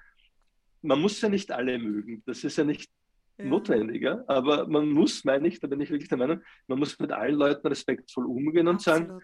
man 0.82 1.00
muss 1.00 1.22
ja 1.22 1.30
nicht 1.30 1.52
alle 1.52 1.78
mögen, 1.78 2.24
das 2.26 2.44
ist 2.44 2.58
ja 2.58 2.64
nicht 2.64 2.90
ja. 3.38 3.46
notwendiger, 3.46 4.24
aber 4.28 4.68
man 4.68 4.90
muss, 4.90 5.24
meine 5.24 5.48
ich, 5.48 5.60
da 5.60 5.68
bin 5.68 5.82
ich 5.82 5.90
wirklich 5.90 6.10
der 6.10 6.18
Meinung, 6.18 6.42
man 6.68 6.80
muss 6.80 6.98
mit 7.00 7.12
allen 7.12 7.36
Leuten 7.36 7.68
respektvoll 7.68 8.26
umgehen 8.26 8.68
und 8.68 8.76
Absolut. 8.76 9.08
sagen, 9.08 9.22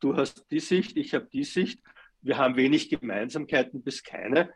du 0.00 0.16
hast 0.16 0.46
die 0.50 0.60
Sicht, 0.60 0.96
ich 0.96 1.14
habe 1.14 1.28
die 1.32 1.44
Sicht, 1.44 1.80
wir 2.22 2.38
haben 2.38 2.56
wenig 2.56 2.88
Gemeinsamkeiten 2.88 3.82
bis 3.82 4.02
keine 4.02 4.52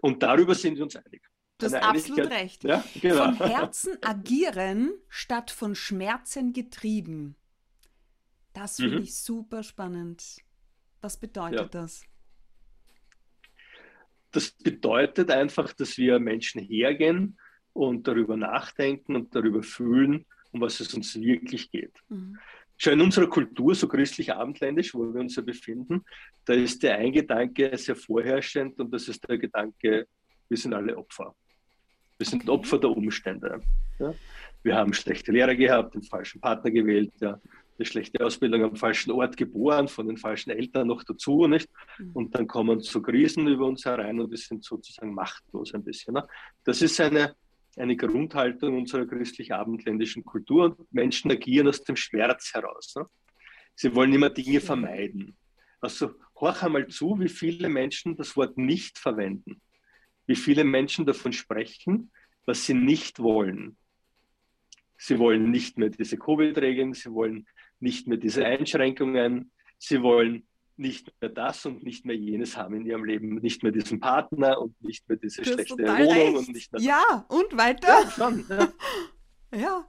und 0.00 0.22
darüber 0.22 0.54
sind 0.54 0.76
wir 0.76 0.84
uns 0.84 0.96
einig. 0.96 1.22
Du 1.58 1.66
hast 1.66 1.74
absolut 1.74 2.30
recht. 2.30 2.64
Ja, 2.64 2.82
genau. 3.00 3.32
Von 3.32 3.46
Herzen 3.46 3.98
agieren 4.00 4.92
statt 5.08 5.50
von 5.50 5.74
Schmerzen 5.74 6.54
getrieben. 6.54 7.36
Das 8.54 8.76
finde 8.76 8.96
mhm. 8.96 9.02
ich 9.02 9.16
super 9.16 9.62
spannend. 9.62 10.38
Was 11.02 11.18
bedeutet 11.18 11.60
ja. 11.60 11.66
das? 11.66 12.02
Das 14.30 14.50
bedeutet 14.52 15.30
einfach, 15.30 15.72
dass 15.72 15.98
wir 15.98 16.18
Menschen 16.18 16.60
hergehen 16.60 17.38
und 17.72 18.06
darüber 18.06 18.36
nachdenken 18.36 19.16
und 19.16 19.34
darüber 19.34 19.62
fühlen, 19.62 20.26
um 20.52 20.60
was 20.60 20.80
es 20.80 20.94
uns 20.94 21.20
wirklich 21.20 21.70
geht. 21.70 21.92
Mhm. 22.08 22.38
Schon 22.76 22.94
in 22.94 23.02
unserer 23.02 23.28
Kultur, 23.28 23.74
so 23.74 23.86
christlich-abendländisch, 23.88 24.94
wo 24.94 25.12
wir 25.12 25.20
uns 25.20 25.36
ja 25.36 25.42
befinden, 25.42 26.02
da 26.46 26.54
ist 26.54 26.82
der 26.82 26.96
ein 26.96 27.12
Gedanke 27.12 27.76
sehr 27.76 27.94
vorherrschend 27.94 28.80
und 28.80 28.92
das 28.92 29.06
ist 29.06 29.28
der 29.28 29.36
Gedanke, 29.36 30.06
wir 30.48 30.56
sind 30.56 30.72
alle 30.72 30.96
Opfer. 30.96 31.34
Wir 32.16 32.26
sind 32.26 32.42
okay. 32.42 32.50
Opfer 32.50 32.78
der 32.78 32.90
Umstände. 32.90 33.60
Ja? 33.98 34.14
Wir 34.62 34.76
haben 34.76 34.92
schlechte 34.94 35.30
Lehrer 35.30 35.54
gehabt, 35.54 35.94
den 35.94 36.02
falschen 36.02 36.40
Partner 36.40 36.70
gewählt, 36.70 37.12
ja? 37.20 37.40
Eine 37.80 37.86
schlechte 37.86 38.24
Ausbildung 38.24 38.62
am 38.62 38.76
falschen 38.76 39.10
Ort 39.10 39.38
geboren, 39.38 39.88
von 39.88 40.06
den 40.06 40.18
falschen 40.18 40.50
Eltern 40.50 40.86
noch 40.88 41.02
dazu, 41.02 41.46
nicht? 41.46 41.68
Mhm. 41.98 42.10
Und 42.12 42.34
dann 42.34 42.46
kommen 42.46 42.80
so 42.80 43.00
Krisen 43.00 43.48
über 43.48 43.66
uns 43.66 43.86
herein 43.86 44.20
und 44.20 44.30
wir 44.30 44.36
sind 44.36 44.62
sozusagen 44.62 45.14
machtlos 45.14 45.72
ein 45.72 45.82
bisschen. 45.82 46.14
Ne? 46.14 46.26
Das 46.64 46.82
ist 46.82 47.00
eine, 47.00 47.34
eine 47.76 47.96
Grundhaltung 47.96 48.76
unserer 48.76 49.06
christlich-abendländischen 49.06 50.24
Kultur 50.24 50.64
und 50.64 50.92
Menschen 50.92 51.30
agieren 51.30 51.68
aus 51.68 51.82
dem 51.82 51.96
Schmerz 51.96 52.52
heraus. 52.52 52.94
Ne? 52.96 53.06
Sie 53.74 53.94
wollen 53.94 54.12
immer 54.12 54.28
Dinge 54.28 54.60
vermeiden. 54.60 55.36
Aus 55.80 55.98
so 55.98 56.10
horch 56.38 56.62
einmal 56.62 56.86
zu, 56.88 57.18
wie 57.18 57.30
viele 57.30 57.70
Menschen 57.70 58.14
das 58.14 58.36
Wort 58.36 58.58
nicht 58.58 58.98
verwenden. 58.98 59.62
Wie 60.26 60.36
viele 60.36 60.64
Menschen 60.64 61.06
davon 61.06 61.32
sprechen, 61.32 62.10
was 62.44 62.66
sie 62.66 62.74
nicht 62.74 63.20
wollen. 63.20 63.78
Sie 64.98 65.18
wollen 65.18 65.50
nicht 65.50 65.78
mehr 65.78 65.88
diese 65.88 66.18
Covid-Regeln, 66.18 66.92
sie 66.92 67.10
wollen 67.10 67.46
nicht 67.80 68.06
mehr 68.06 68.18
diese 68.18 68.44
Einschränkungen, 68.44 69.50
sie 69.78 70.02
wollen 70.02 70.46
nicht 70.80 71.12
mehr 71.20 71.30
das 71.30 71.66
und 71.66 71.82
nicht 71.82 72.06
mehr 72.06 72.16
jenes 72.16 72.56
haben 72.56 72.74
in 72.74 72.86
ihrem 72.86 73.04
Leben, 73.04 73.34
nicht 73.36 73.62
mehr 73.62 73.70
diesen 73.70 74.00
Partner 74.00 74.58
und 74.60 74.82
nicht 74.82 75.06
mehr 75.08 75.18
diese 75.18 75.44
schlechte 75.44 75.76
Wohnung 75.76 76.12
recht. 76.12 76.36
und 76.36 76.48
nicht 76.48 76.72
mehr. 76.72 76.80
Ja, 76.80 77.26
und 77.28 77.56
weiter? 77.56 77.86
Ja, 77.86 78.10
schon. 78.10 78.46
Ja. 78.48 78.72
ja. 79.58 79.88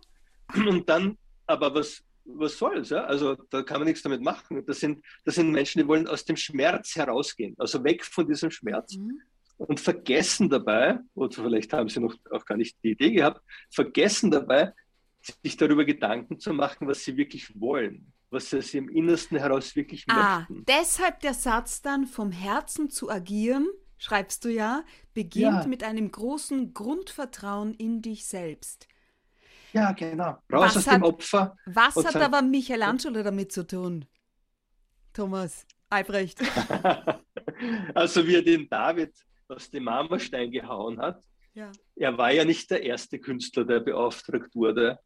Und 0.68 0.90
dann, 0.90 1.18
aber 1.48 1.74
was, 1.74 2.04
was 2.26 2.58
soll's? 2.58 2.90
Ja? 2.90 3.06
Also 3.06 3.36
da 3.50 3.64
kann 3.64 3.80
man 3.80 3.88
nichts 3.88 4.02
damit 4.02 4.22
machen. 4.22 4.66
Das 4.66 4.82
sind, 4.82 5.04
das 5.24 5.36
sind 5.36 5.52
Menschen, 5.52 5.80
die 5.80 5.88
wollen 5.88 6.08
aus 6.08 6.26
dem 6.26 6.36
Schmerz 6.36 6.96
herausgehen, 6.96 7.56
also 7.58 7.84
weg 7.86 8.04
von 8.04 8.28
diesem 8.28 8.52
Schmerz. 8.52 8.96
Mhm. 8.98 9.22
Und 9.58 9.80
vergessen 9.80 10.50
dabei, 10.50 11.00
oder 11.14 11.32
vielleicht 11.32 11.72
haben 11.72 11.88
sie 11.88 12.00
noch 12.00 12.16
auch 12.32 12.46
gar 12.46 12.58
nicht 12.58 12.76
die 12.84 12.92
Idee 12.92 13.12
gehabt, 13.12 13.42
vergessen 13.70 14.32
dabei, 14.32 14.74
sich 15.22 15.58
darüber 15.58 15.86
Gedanken 15.86 16.40
zu 16.40 16.54
machen, 16.54 16.88
was 16.88 17.04
sie 17.04 17.18
wirklich 17.18 17.60
wollen, 17.60 18.12
was 18.30 18.50
sie 18.50 18.78
im 18.78 18.90
Innersten 18.90 19.38
heraus 19.38 19.75
wirklich 19.75 20.06
ah, 20.08 20.40
möchten. 20.40 20.66
Deshalb 20.66 21.20
der 21.22 21.34
Satz 21.34 21.82
dann 21.82 22.08
vom 22.08 22.32
Herzen 22.32 22.90
zu 22.90 23.10
agieren, 23.10 23.68
schreibst 23.98 24.44
du 24.46 24.50
ja, 24.50 24.84
beginnt 25.13 25.63
ja. 25.63 25.68
mit 25.68 25.84
einem 25.84 26.12
großen 26.12 26.74
Grundvertrauen 26.74 27.74
in 27.74 28.01
dich 28.01 28.25
selbst. 28.25 28.88
Ja, 29.74 29.92
genau. 29.94 30.38
Raus 30.51 30.75
was 30.75 30.78
aus 30.78 30.88
hat, 30.88 30.96
dem 30.96 31.04
Opfer. 31.04 31.56
Was 31.66 31.96
hat 31.96 32.13
sagen, 32.13 32.25
aber 32.25 32.42
Michelangelo 32.42 33.24
damit 33.24 33.51
zu 33.51 33.66
tun? 33.66 34.06
Thomas, 35.13 35.66
Albrecht. 35.90 36.40
also 37.94 38.25
wie 38.25 38.36
er 38.36 38.42
den 38.42 38.68
David 38.68 39.13
aus 39.48 39.70
dem 39.70 39.84
Marmorstein 39.84 40.51
gehauen 40.51 41.00
hat. 41.00 41.24
Ja. 41.54 41.72
Er 41.96 42.18
war 42.18 42.32
ja 42.32 42.46
nicht 42.46 42.72
der 42.72 42.84
erste 42.84 43.20
Künstler, 43.20 43.66
der 43.66 43.82
beauftragt 43.82 44.56
wurde. 44.56 45.00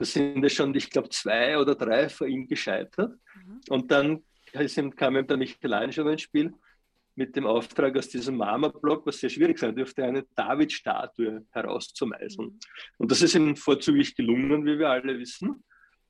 Da 0.00 0.06
sind 0.06 0.42
ja 0.42 0.48
schon, 0.48 0.74
ich 0.74 0.88
glaube, 0.88 1.10
zwei 1.10 1.58
oder 1.58 1.74
drei 1.74 2.08
vor 2.08 2.26
ihm 2.26 2.48
gescheitert. 2.48 3.18
Mhm. 3.34 3.60
Und 3.68 3.90
dann 3.90 4.22
kam 4.96 5.14
ihm 5.14 5.26
der 5.26 5.36
Michelangelo 5.36 6.08
ins 6.08 6.22
Spiel 6.22 6.54
mit 7.16 7.36
dem 7.36 7.44
Auftrag, 7.44 7.94
aus 7.98 8.08
diesem 8.08 8.38
Marmorblock, 8.38 9.04
was 9.04 9.18
sehr 9.18 9.28
schwierig 9.28 9.58
sein 9.58 9.76
dürfte, 9.76 10.02
eine 10.02 10.24
David-Statue 10.34 11.44
herauszumeißeln. 11.50 12.48
Mhm. 12.48 12.58
Und 12.96 13.10
das 13.10 13.20
ist 13.20 13.34
ihm 13.34 13.54
vorzüglich 13.54 14.16
gelungen, 14.16 14.64
wie 14.64 14.78
wir 14.78 14.88
alle 14.88 15.18
wissen. 15.18 15.62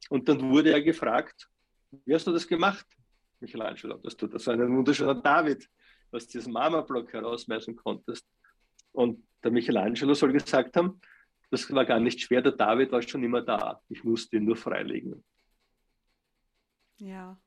Und 0.09 0.29
dann 0.29 0.41
wurde 0.41 0.71
er 0.71 0.83
gefragt, 0.83 1.49
wie 1.91 2.15
hast 2.15 2.29
du 2.29 2.33
das 2.33 2.47
gemacht, 2.47 2.87
Michelangelo, 3.41 3.97
dass 3.97 4.17
du 4.17 4.29
das 4.29 4.47
einen 4.47 4.77
wunderschönen 4.77 5.21
David 5.21 5.69
aus 6.13 6.29
diesem 6.29 6.53
Marmorblock 6.53 7.13
herausmeißeln 7.13 7.77
konntest. 7.77 8.25
Und 8.93 9.27
der 9.43 9.51
Michelangelo 9.51 10.15
soll 10.15 10.31
gesagt 10.31 10.77
haben, 10.77 11.01
das 11.51 11.71
war 11.73 11.85
gar 11.85 12.01
nicht 12.01 12.21
schwer, 12.21 12.43
der 12.43 12.53
David 12.53 12.93
war 12.93 13.03
schon 13.03 13.25
immer 13.25 13.43
da. 13.43 13.83
Ich 13.89 14.05
musste 14.05 14.37
ihn 14.37 14.45
nur 14.45 14.57
freilegen. 14.57 15.25
Ja. 16.99 17.39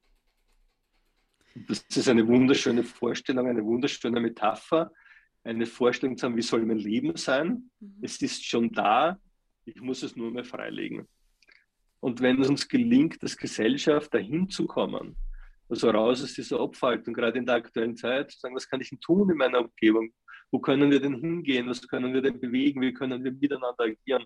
Das 1.56 1.86
ist 1.96 2.08
eine 2.10 2.28
wunderschöne 2.28 2.84
Vorstellung, 2.84 3.48
eine 3.48 3.64
wunderschöne 3.64 4.20
Metapher, 4.20 4.92
eine 5.44 5.66
Vorstellung 5.66 6.18
zu 6.18 6.26
haben, 6.26 6.36
wie 6.36 6.42
soll 6.42 6.66
mein 6.66 6.80
Leben 6.80 7.16
sein? 7.16 7.70
Mhm. 7.80 7.98
Es 8.02 8.22
ist 8.22 8.44
schon 8.44 8.72
da, 8.72 9.20
ich 9.66 9.80
muss 9.82 10.04
es 10.04 10.16
nur 10.16 10.32
mehr 10.32 10.44
freilegen. 10.44 11.08
Und 12.00 12.22
wenn 12.22 12.42
es 12.42 12.50
uns 12.50 12.68
gelingt, 12.68 13.22
als 13.22 13.38
Gesellschaft 13.38 14.14
dahin 14.14 14.50
zu 14.50 14.66
kommen, 14.66 15.16
also 15.70 15.90
raus 15.90 16.24
aus 16.24 16.34
dieser 16.34 16.60
Abfaltung, 16.60 17.14
gerade 17.14 17.40
in 17.40 17.46
der 17.46 17.56
aktuellen 17.56 17.96
Zeit, 17.96 18.32
zu 18.32 18.40
sagen, 18.40 18.56
was 18.56 18.68
kann 18.68 18.82
ich 18.82 18.90
denn 18.90 19.00
tun 19.00 19.30
in 19.30 19.38
meiner 19.38 19.62
Umgebung? 19.62 20.12
Wo 20.54 20.60
können 20.60 20.92
wir 20.92 21.00
denn 21.00 21.16
hingehen? 21.16 21.68
Was 21.68 21.82
können 21.88 22.14
wir 22.14 22.22
denn 22.22 22.40
bewegen? 22.40 22.80
Wie 22.80 22.94
können 22.94 23.24
wir 23.24 23.32
miteinander 23.32 23.86
agieren, 23.86 24.24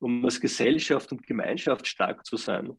um 0.00 0.24
als 0.24 0.40
Gesellschaft 0.40 1.12
und 1.12 1.24
Gemeinschaft 1.24 1.86
stark 1.86 2.26
zu 2.26 2.36
sein? 2.36 2.76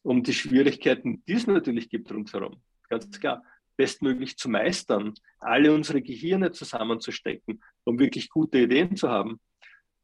Um 0.00 0.22
die 0.22 0.32
Schwierigkeiten, 0.32 1.22
die 1.28 1.34
es 1.34 1.46
natürlich 1.46 1.90
gibt 1.90 2.10
rundherum, 2.10 2.62
ganz 2.88 3.20
klar, 3.20 3.44
bestmöglich 3.76 4.38
zu 4.38 4.48
meistern, 4.48 5.12
alle 5.38 5.74
unsere 5.74 6.00
Gehirne 6.00 6.50
zusammenzustecken, 6.50 7.62
um 7.84 7.98
wirklich 7.98 8.30
gute 8.30 8.60
Ideen 8.60 8.96
zu 8.96 9.10
haben, 9.10 9.38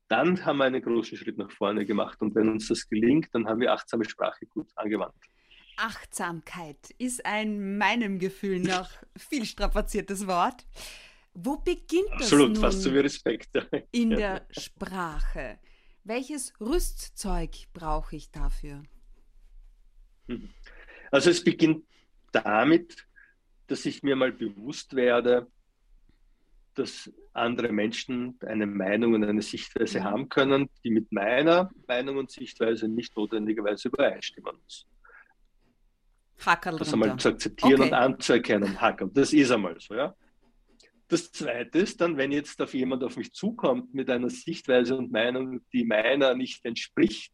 dann 0.08 0.44
haben 0.44 0.58
wir 0.58 0.64
einen 0.64 0.82
großen 0.82 1.16
Schritt 1.16 1.38
nach 1.38 1.50
vorne 1.50 1.86
gemacht. 1.86 2.20
Und 2.20 2.34
wenn 2.34 2.50
uns 2.50 2.68
das 2.68 2.86
gelingt, 2.86 3.28
dann 3.32 3.48
haben 3.48 3.60
wir 3.60 3.72
achtsame 3.72 4.04
Sprache 4.04 4.44
gut 4.44 4.68
angewandt. 4.74 5.16
Achtsamkeit 5.78 6.90
ist 6.98 7.24
ein 7.24 7.78
meinem 7.78 8.18
Gefühl 8.18 8.60
nach 8.60 8.90
viel 9.16 9.46
strapaziertes 9.46 10.26
Wort. 10.26 10.66
Wo 11.38 11.58
beginnt 11.58 12.08
das 12.14 12.22
Absolut, 12.22 12.52
nun 12.52 12.56
fast 12.56 12.80
so 12.80 12.92
wie 12.94 12.98
Respekt. 12.98 13.50
in 13.92 14.10
der 14.10 14.46
Sprache? 14.50 15.58
Welches 16.02 16.54
Rüstzeug 16.60 17.50
brauche 17.74 18.16
ich 18.16 18.30
dafür? 18.30 18.82
Hm. 20.28 20.48
Also 21.10 21.28
es 21.30 21.44
beginnt 21.44 21.84
damit, 22.32 23.06
dass 23.66 23.84
ich 23.84 24.02
mir 24.02 24.16
mal 24.16 24.32
bewusst 24.32 24.96
werde, 24.96 25.46
dass 26.74 27.10
andere 27.34 27.70
Menschen 27.70 28.38
eine 28.46 28.66
Meinung 28.66 29.12
und 29.12 29.24
eine 29.24 29.42
Sichtweise 29.42 30.02
haben 30.04 30.30
können, 30.30 30.70
die 30.84 30.90
mit 30.90 31.12
meiner 31.12 31.70
Meinung 31.86 32.16
und 32.16 32.30
Sichtweise 32.30 32.88
nicht 32.88 33.14
notwendigerweise 33.14 33.88
übereinstimmen 33.88 34.56
muss. 34.62 34.86
Hackerl 36.44 36.78
das 36.78 36.92
einmal 36.94 37.18
zu 37.18 37.28
akzeptieren 37.28 37.80
okay. 37.80 37.90
und 37.90 37.94
anzuerkennen. 37.94 38.80
Hackerl, 38.80 39.10
das 39.12 39.34
ist 39.34 39.50
einmal 39.50 39.78
so, 39.78 39.94
ja. 39.94 40.14
Das 41.08 41.30
Zweite 41.30 41.78
ist 41.78 42.00
dann, 42.00 42.16
wenn 42.16 42.32
jetzt 42.32 42.60
auf 42.60 42.74
jemand 42.74 43.04
auf 43.04 43.16
mich 43.16 43.32
zukommt 43.32 43.94
mit 43.94 44.10
einer 44.10 44.28
Sichtweise 44.28 44.96
und 44.96 45.12
Meinung, 45.12 45.60
die 45.72 45.84
meiner 45.84 46.34
nicht 46.34 46.64
entspricht, 46.64 47.32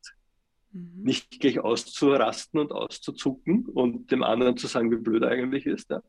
mhm. 0.73 1.03
nicht 1.03 1.41
gleich 1.41 1.59
auszurasten 1.59 2.61
und 2.61 2.73
auszuzucken 2.73 3.67
und 3.67 4.11
dem 4.11 4.23
anderen 4.23 4.57
zu 4.57 4.67
sagen, 4.67 4.91
wie 4.91 4.97
blöd 4.97 5.23
er 5.23 5.31
eigentlich 5.31 5.65
ist, 5.65 5.91
ja? 5.91 6.03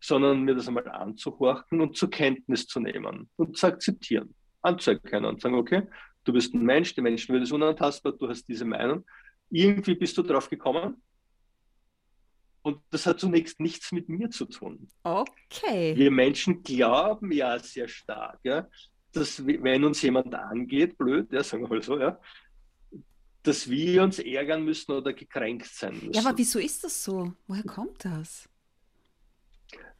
sondern 0.00 0.42
mir 0.42 0.54
das 0.54 0.68
einmal 0.68 0.88
anzuhorchen 0.88 1.80
und 1.80 1.96
zur 1.96 2.10
Kenntnis 2.10 2.66
zu 2.66 2.80
nehmen 2.80 3.28
und 3.36 3.56
zu 3.56 3.66
akzeptieren, 3.66 4.34
anzuerkennen 4.62 5.26
und 5.26 5.40
sagen, 5.40 5.56
okay, 5.56 5.82
du 6.24 6.32
bist 6.32 6.54
ein 6.54 6.64
Mensch, 6.64 6.94
die 6.94 7.02
Menschenwürde 7.02 7.44
ist 7.44 7.52
unantastbar, 7.52 8.12
du 8.12 8.28
hast 8.28 8.46
diese 8.48 8.64
Meinung. 8.64 9.04
Irgendwie 9.50 9.94
bist 9.94 10.16
du 10.18 10.22
drauf 10.22 10.48
gekommen, 10.48 11.02
und 12.66 12.80
das 12.90 13.06
hat 13.06 13.20
zunächst 13.20 13.60
nichts 13.60 13.92
mit 13.92 14.08
mir 14.08 14.28
zu 14.28 14.44
tun. 14.44 14.88
Okay. 15.04 15.94
Wir 15.96 16.10
Menschen 16.10 16.64
glauben 16.64 17.30
ja 17.30 17.60
sehr 17.60 17.86
stark, 17.86 18.40
ja, 18.42 18.66
dass 19.12 19.46
wenn 19.46 19.84
uns 19.84 20.02
jemand 20.02 20.34
angeht, 20.34 20.98
blöd, 20.98 21.30
ja, 21.30 21.44
sagen 21.44 21.62
wir 21.62 21.68
mal 21.68 21.80
so, 21.80 21.96
ja, 21.96 22.18
dass 23.44 23.70
wir 23.70 24.02
uns 24.02 24.18
ärgern 24.18 24.64
müssen 24.64 24.90
oder 24.90 25.12
gekränkt 25.12 25.66
sein 25.66 25.92
müssen. 25.94 26.12
Ja, 26.12 26.26
aber 26.26 26.36
wieso 26.36 26.58
ist 26.58 26.82
das 26.82 27.04
so? 27.04 27.32
Woher 27.46 27.62
kommt 27.62 28.04
das? 28.04 28.48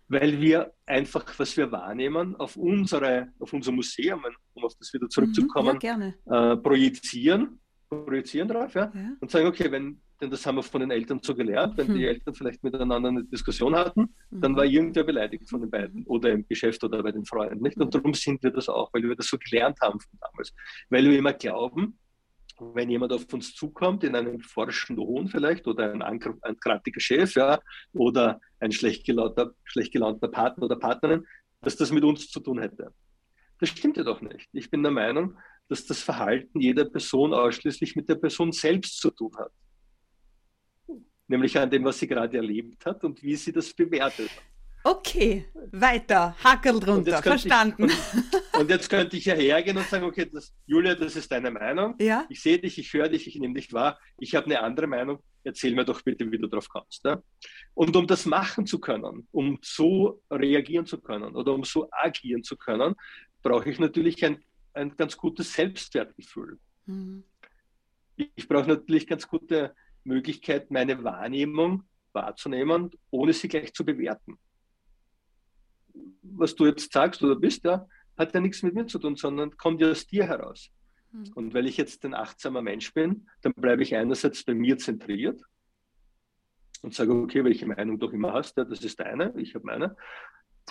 Weil 0.09 0.41
wir 0.41 0.73
einfach, 0.87 1.39
was 1.39 1.57
wir 1.57 1.71
wahrnehmen, 1.71 2.35
auf, 2.35 2.57
unsere, 2.57 3.29
auf 3.39 3.53
unser 3.53 3.71
Museum, 3.71 4.25
um 4.55 4.65
auf 4.65 4.75
das 4.77 4.93
wieder 4.93 5.09
zurückzukommen, 5.09 5.79
mhm, 5.81 6.15
ja, 6.27 6.53
äh, 6.53 6.57
projizieren, 6.57 7.61
projizieren 7.89 8.49
drauf 8.49 8.75
ja, 8.75 8.91
ja, 8.93 9.13
und 9.21 9.31
sagen, 9.31 9.47
okay, 9.47 9.71
wenn 9.71 10.01
denn 10.21 10.31
das 10.31 10.47
haben 10.47 10.57
wir 10.57 10.63
von 10.63 10.81
den 10.81 10.91
Eltern 10.91 11.21
so 11.23 11.35
gelernt. 11.35 11.77
Wenn 11.77 11.95
die 11.95 12.07
Eltern 12.07 12.35
vielleicht 12.35 12.65
miteinander 12.65 13.09
eine 13.09 13.25
Diskussion 13.25 13.77
hatten, 13.77 14.15
dann 14.31 14.53
mhm. 14.53 14.57
war 14.57 14.65
irgendwer 14.65 15.05
beleidigt 15.05 15.49
von 15.49 15.61
den 15.61 15.71
beiden 15.71 16.07
oder 16.07 16.31
im 16.33 16.47
Geschäft 16.49 16.83
oder 16.85 17.03
bei 17.03 17.13
den 17.13 17.25
Freunden. 17.25 17.63
Nicht? 17.63 17.77
Und 17.77 17.95
darum 17.95 18.15
sind 18.15 18.43
wir 18.43 18.51
das 18.51 18.69
auch, 18.69 18.93
weil 18.93 19.03
wir 19.03 19.15
das 19.15 19.27
so 19.27 19.37
gelernt 19.39 19.79
haben 19.83 20.01
von 20.01 20.19
damals. 20.21 20.55
Weil 20.89 21.05
wir 21.05 21.19
immer 21.19 21.35
glauben, 21.35 21.99
wenn 22.59 22.89
jemand 22.89 23.13
auf 23.13 23.31
uns 23.33 23.55
zukommt, 23.55 24.05
in 24.05 24.17
einem 24.17 24.41
forschenden 24.41 25.05
Ton 25.05 25.29
vielleicht, 25.29 25.67
oder 25.67 25.93
ein, 25.93 26.03
ein 26.03 26.57
krantiger 26.59 27.01
Chef, 27.01 27.35
ja, 27.35 27.61
oder 27.93 28.41
ein 28.61 28.73
schlecht 28.73 29.05
gelaunter, 29.05 29.53
schlecht 29.65 29.93
gelaunter 29.93 30.29
Partner 30.29 30.65
oder 30.65 30.77
Partnerin, 30.77 31.27
dass 31.61 31.77
das 31.77 31.93
mit 31.93 32.05
uns 32.05 32.31
zu 32.31 32.41
tun 32.41 32.59
hätte. 32.59 32.95
Das 33.61 33.69
stimmt 33.69 33.99
ja 33.99 34.05
doch 34.05 34.23
nicht. 34.23 34.49
Ich 34.53 34.71
bin 34.71 34.83
der 34.83 34.93
Meinung, 34.93 35.37
dass 35.69 35.85
das 35.85 36.01
Verhalten 36.01 36.61
jeder 36.61 36.87
Person 36.87 37.35
ausschließlich 37.35 37.97
mit 37.97 38.09
der 38.09 38.15
Person 38.15 38.53
selbst 38.53 38.99
zu 39.01 39.11
tun 39.11 39.33
hat 39.37 39.53
nämlich 41.29 41.59
an 41.59 41.71
dem, 41.71 41.85
was 41.85 41.99
sie 41.99 42.07
gerade 42.07 42.37
erlebt 42.37 42.85
hat 42.87 43.03
und 43.05 43.23
wie 43.23 43.37
sie 43.37 43.53
das 43.53 43.73
bewertet. 43.73 44.31
Okay, 44.89 45.47
weiter, 45.73 46.37
Hackel 46.45 46.79
drunter, 46.79 47.21
verstanden. 47.21 47.87
Ich, 47.87 48.15
und, 48.53 48.61
und, 48.61 48.71
jetzt 48.71 48.89
könnte 48.89 49.17
ich 49.17 49.25
ja 49.25 49.35
hergehen 49.35 49.77
und 49.77 49.89
sagen, 49.89 50.05
okay, 50.05 50.31
das, 50.33 50.55
Julia, 50.65 50.95
das 50.95 51.17
ist 51.17 51.33
deine 51.33 51.51
Meinung. 51.51 51.97
Ja? 51.99 52.25
Ich 52.29 52.41
sehe 52.41 52.61
dich, 52.61 52.79
ich 52.79 52.93
höre 52.93 53.09
dich, 53.09 53.27
ich 53.27 53.35
nehme 53.35 53.55
dich 53.55 53.73
wahr. 53.73 53.99
Ich 54.21 54.37
habe 54.37 54.47
eine 54.47 54.61
andere 54.61 54.87
Meinung. 54.87 55.19
Erzähl 55.43 55.75
mir 55.75 55.85
doch 55.85 56.03
bitte, 56.03 56.31
wie 56.31 56.39
du 56.39 56.47
drauf 56.47 56.69
kommst. 56.69 57.05
Ja? 57.05 57.21
Und 57.75 57.97
um 57.97 58.07
das 58.07 58.27
machen 58.27 58.65
zu 58.65 58.79
können, 58.79 59.27
um 59.33 59.59
so 59.61 60.23
reagieren 60.31 60.87
zu 60.87 61.01
können 61.01 61.35
oder 61.35 61.53
um 61.53 61.65
so 61.65 61.89
agieren 61.91 62.45
zu 62.45 62.57
können, 62.57 62.95
brauche 63.43 63.69
ich 63.69 63.81
natürlich 63.81 64.25
ein, 64.25 64.41
ein 64.73 64.97
ganz 64.97 65.17
gutes 65.17 65.53
Selbstwertgefühl. 65.53 66.61
Mhm. 66.87 67.25
Ich, 68.15 68.31
ich 68.37 68.49
brauche 68.49 68.69
natürlich 68.69 69.09
ganz 69.09 69.27
gute 69.27 69.75
Möglichkeit, 70.07 70.71
meine 70.71 71.03
Wahrnehmung 71.05 71.83
wahrzunehmen, 72.13 72.91
ohne 73.11 73.33
sie 73.33 73.49
gleich 73.49 73.73
zu 73.75 73.85
bewerten. 73.85 74.39
was 76.23 76.55
du 76.55 76.67
jetzt 76.67 76.93
sagst 76.93 77.23
oder 77.23 77.37
bist, 77.37 77.65
ja, 77.65 77.87
hat 78.19 78.35
ja 78.35 78.41
nichts 78.41 78.63
mit 78.63 78.75
mir 78.75 78.87
zu 78.87 78.99
tun, 78.99 79.17
sondern 79.17 79.57
kommt 79.57 79.81
ja 79.81 79.91
aus 79.91 80.07
dir 80.07 80.27
heraus. 80.27 80.71
Mhm. 81.13 81.33
Und 81.35 81.55
weil 81.55 81.67
ich 81.67 81.77
jetzt 81.77 82.05
ein 82.05 82.15
achtsamer 82.15 82.63
Mensch 82.63 82.93
bin, 82.93 83.29
dann 83.43 83.53
bleibe 83.55 83.83
ich 83.83 83.95
einerseits 83.95 84.45
bei 84.45 84.55
mir 84.55 84.77
zentriert 84.79 85.41
und 86.83 86.95
sage, 86.95 87.13
okay, 87.13 87.45
welche 87.45 87.67
Meinung 87.67 87.99
du 87.99 88.09
immer 88.09 88.33
hast, 88.33 88.57
ja, 88.57 88.65
das 88.65 88.83
ist 88.85 89.01
deine, 89.01 89.33
ich 89.39 89.55
habe 89.55 89.65
meine. 89.65 89.97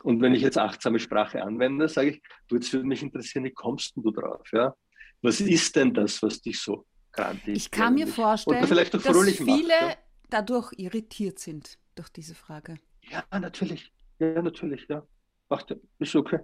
Und 0.04 0.22
wenn 0.22 0.34
ich 0.34 0.42
jetzt 0.42 0.58
achtsame 0.58 1.00
Sprache 1.00 1.42
anwende, 1.42 1.88
sage 1.88 2.10
ich, 2.12 2.22
du, 2.48 2.56
jetzt 2.56 2.72
würde 2.74 2.88
mich 2.88 3.01
interessieren, 3.01 3.46
wie 3.46 3.51
kommst 3.51 3.96
du 3.96 4.12
drauf? 4.12 4.48
Ja? 4.51 4.75
Was 5.22 5.39
ist 5.39 5.75
denn 5.75 5.94
das, 5.94 6.22
was 6.22 6.42
dich 6.42 6.60
so 6.60 6.86
grantig 7.15 7.55
Ich 7.55 7.72
kann 7.72 7.95
mir 7.95 8.07
vorstellen, 8.07 8.67
dass 8.67 8.89
viele 9.38 9.45
macht, 9.45 9.69
ja? 9.69 9.95
dadurch 10.29 10.72
irritiert 10.77 11.39
sind 11.39 11.77
durch 11.95 12.10
diese 12.10 12.36
Frage. 12.36 12.75
Ja, 13.10 13.24
natürlich. 13.39 13.91
Ja, 14.19 14.41
natürlich, 14.41 14.86
ja. 14.89 15.05
Macht, 15.50 15.75
ist 16.00 16.15
okay. 16.15 16.39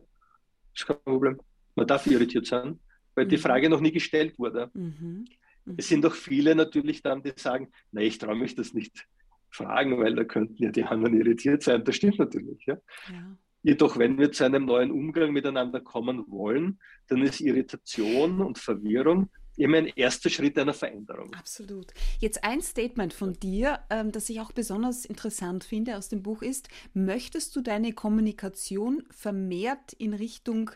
Ist 0.73 0.85
kein 0.85 0.97
Problem. 1.03 1.39
Man 1.75 1.87
darf 1.87 2.05
irritiert 2.07 2.45
sein, 2.45 2.79
weil 3.15 3.25
mhm. 3.25 3.29
die 3.29 3.37
Frage 3.37 3.69
noch 3.69 3.81
nie 3.81 3.91
gestellt 3.91 4.37
wurde. 4.37 4.69
Mhm. 4.73 5.25
Mhm. 5.65 5.75
Es 5.77 5.87
sind 5.87 6.03
doch 6.03 6.15
viele 6.15 6.55
natürlich 6.55 7.01
dann, 7.01 7.23
die 7.23 7.33
sagen, 7.35 7.71
na, 7.91 8.01
ich 8.01 8.17
traue 8.17 8.35
mich 8.35 8.55
das 8.55 8.73
nicht 8.73 9.07
fragen, 9.49 9.97
weil 9.99 10.15
da 10.15 10.23
könnten 10.23 10.61
ja 10.61 10.71
die 10.71 10.83
anderen 10.83 11.19
irritiert 11.19 11.63
sein. 11.63 11.83
Das 11.83 11.95
stimmt 11.95 12.19
natürlich. 12.19 12.65
Ja? 12.65 12.77
ja. 13.11 13.37
Jedoch, 13.63 13.97
wenn 13.97 14.17
wir 14.17 14.31
zu 14.31 14.43
einem 14.43 14.65
neuen 14.65 14.91
Umgang 14.91 15.31
miteinander 15.33 15.81
kommen 15.81 16.25
wollen, 16.27 16.79
dann 17.07 17.21
ist 17.21 17.41
Irritation 17.41 18.41
und 18.41 18.57
Verwirrung 18.57 19.29
immer 19.57 19.77
ein 19.77 19.87
erster 19.87 20.29
Schritt 20.29 20.57
einer 20.57 20.73
Veränderung. 20.73 21.33
Absolut. 21.33 21.93
Jetzt 22.19 22.43
ein 22.43 22.61
Statement 22.61 23.13
von 23.13 23.33
dir, 23.33 23.79
ähm, 23.89 24.11
das 24.11 24.29
ich 24.29 24.39
auch 24.39 24.51
besonders 24.51 25.05
interessant 25.05 25.63
finde 25.63 25.97
aus 25.97 26.09
dem 26.09 26.23
Buch 26.23 26.41
ist, 26.41 26.69
möchtest 26.93 27.55
du 27.55 27.61
deine 27.61 27.93
Kommunikation 27.93 29.03
vermehrt 29.11 29.93
in 29.93 30.13
Richtung 30.13 30.71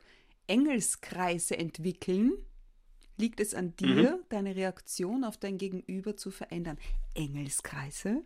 Engelskreise 0.47 1.57
entwickeln? 1.57 2.33
Liegt 3.17 3.39
es 3.39 3.55
an 3.55 3.75
dir, 3.77 4.17
mhm. 4.17 4.23
deine 4.29 4.55
Reaktion 4.55 5.23
auf 5.23 5.37
dein 5.37 5.57
Gegenüber 5.57 6.17
zu 6.17 6.31
verändern? 6.31 6.77
Engelskreise? 7.13 8.23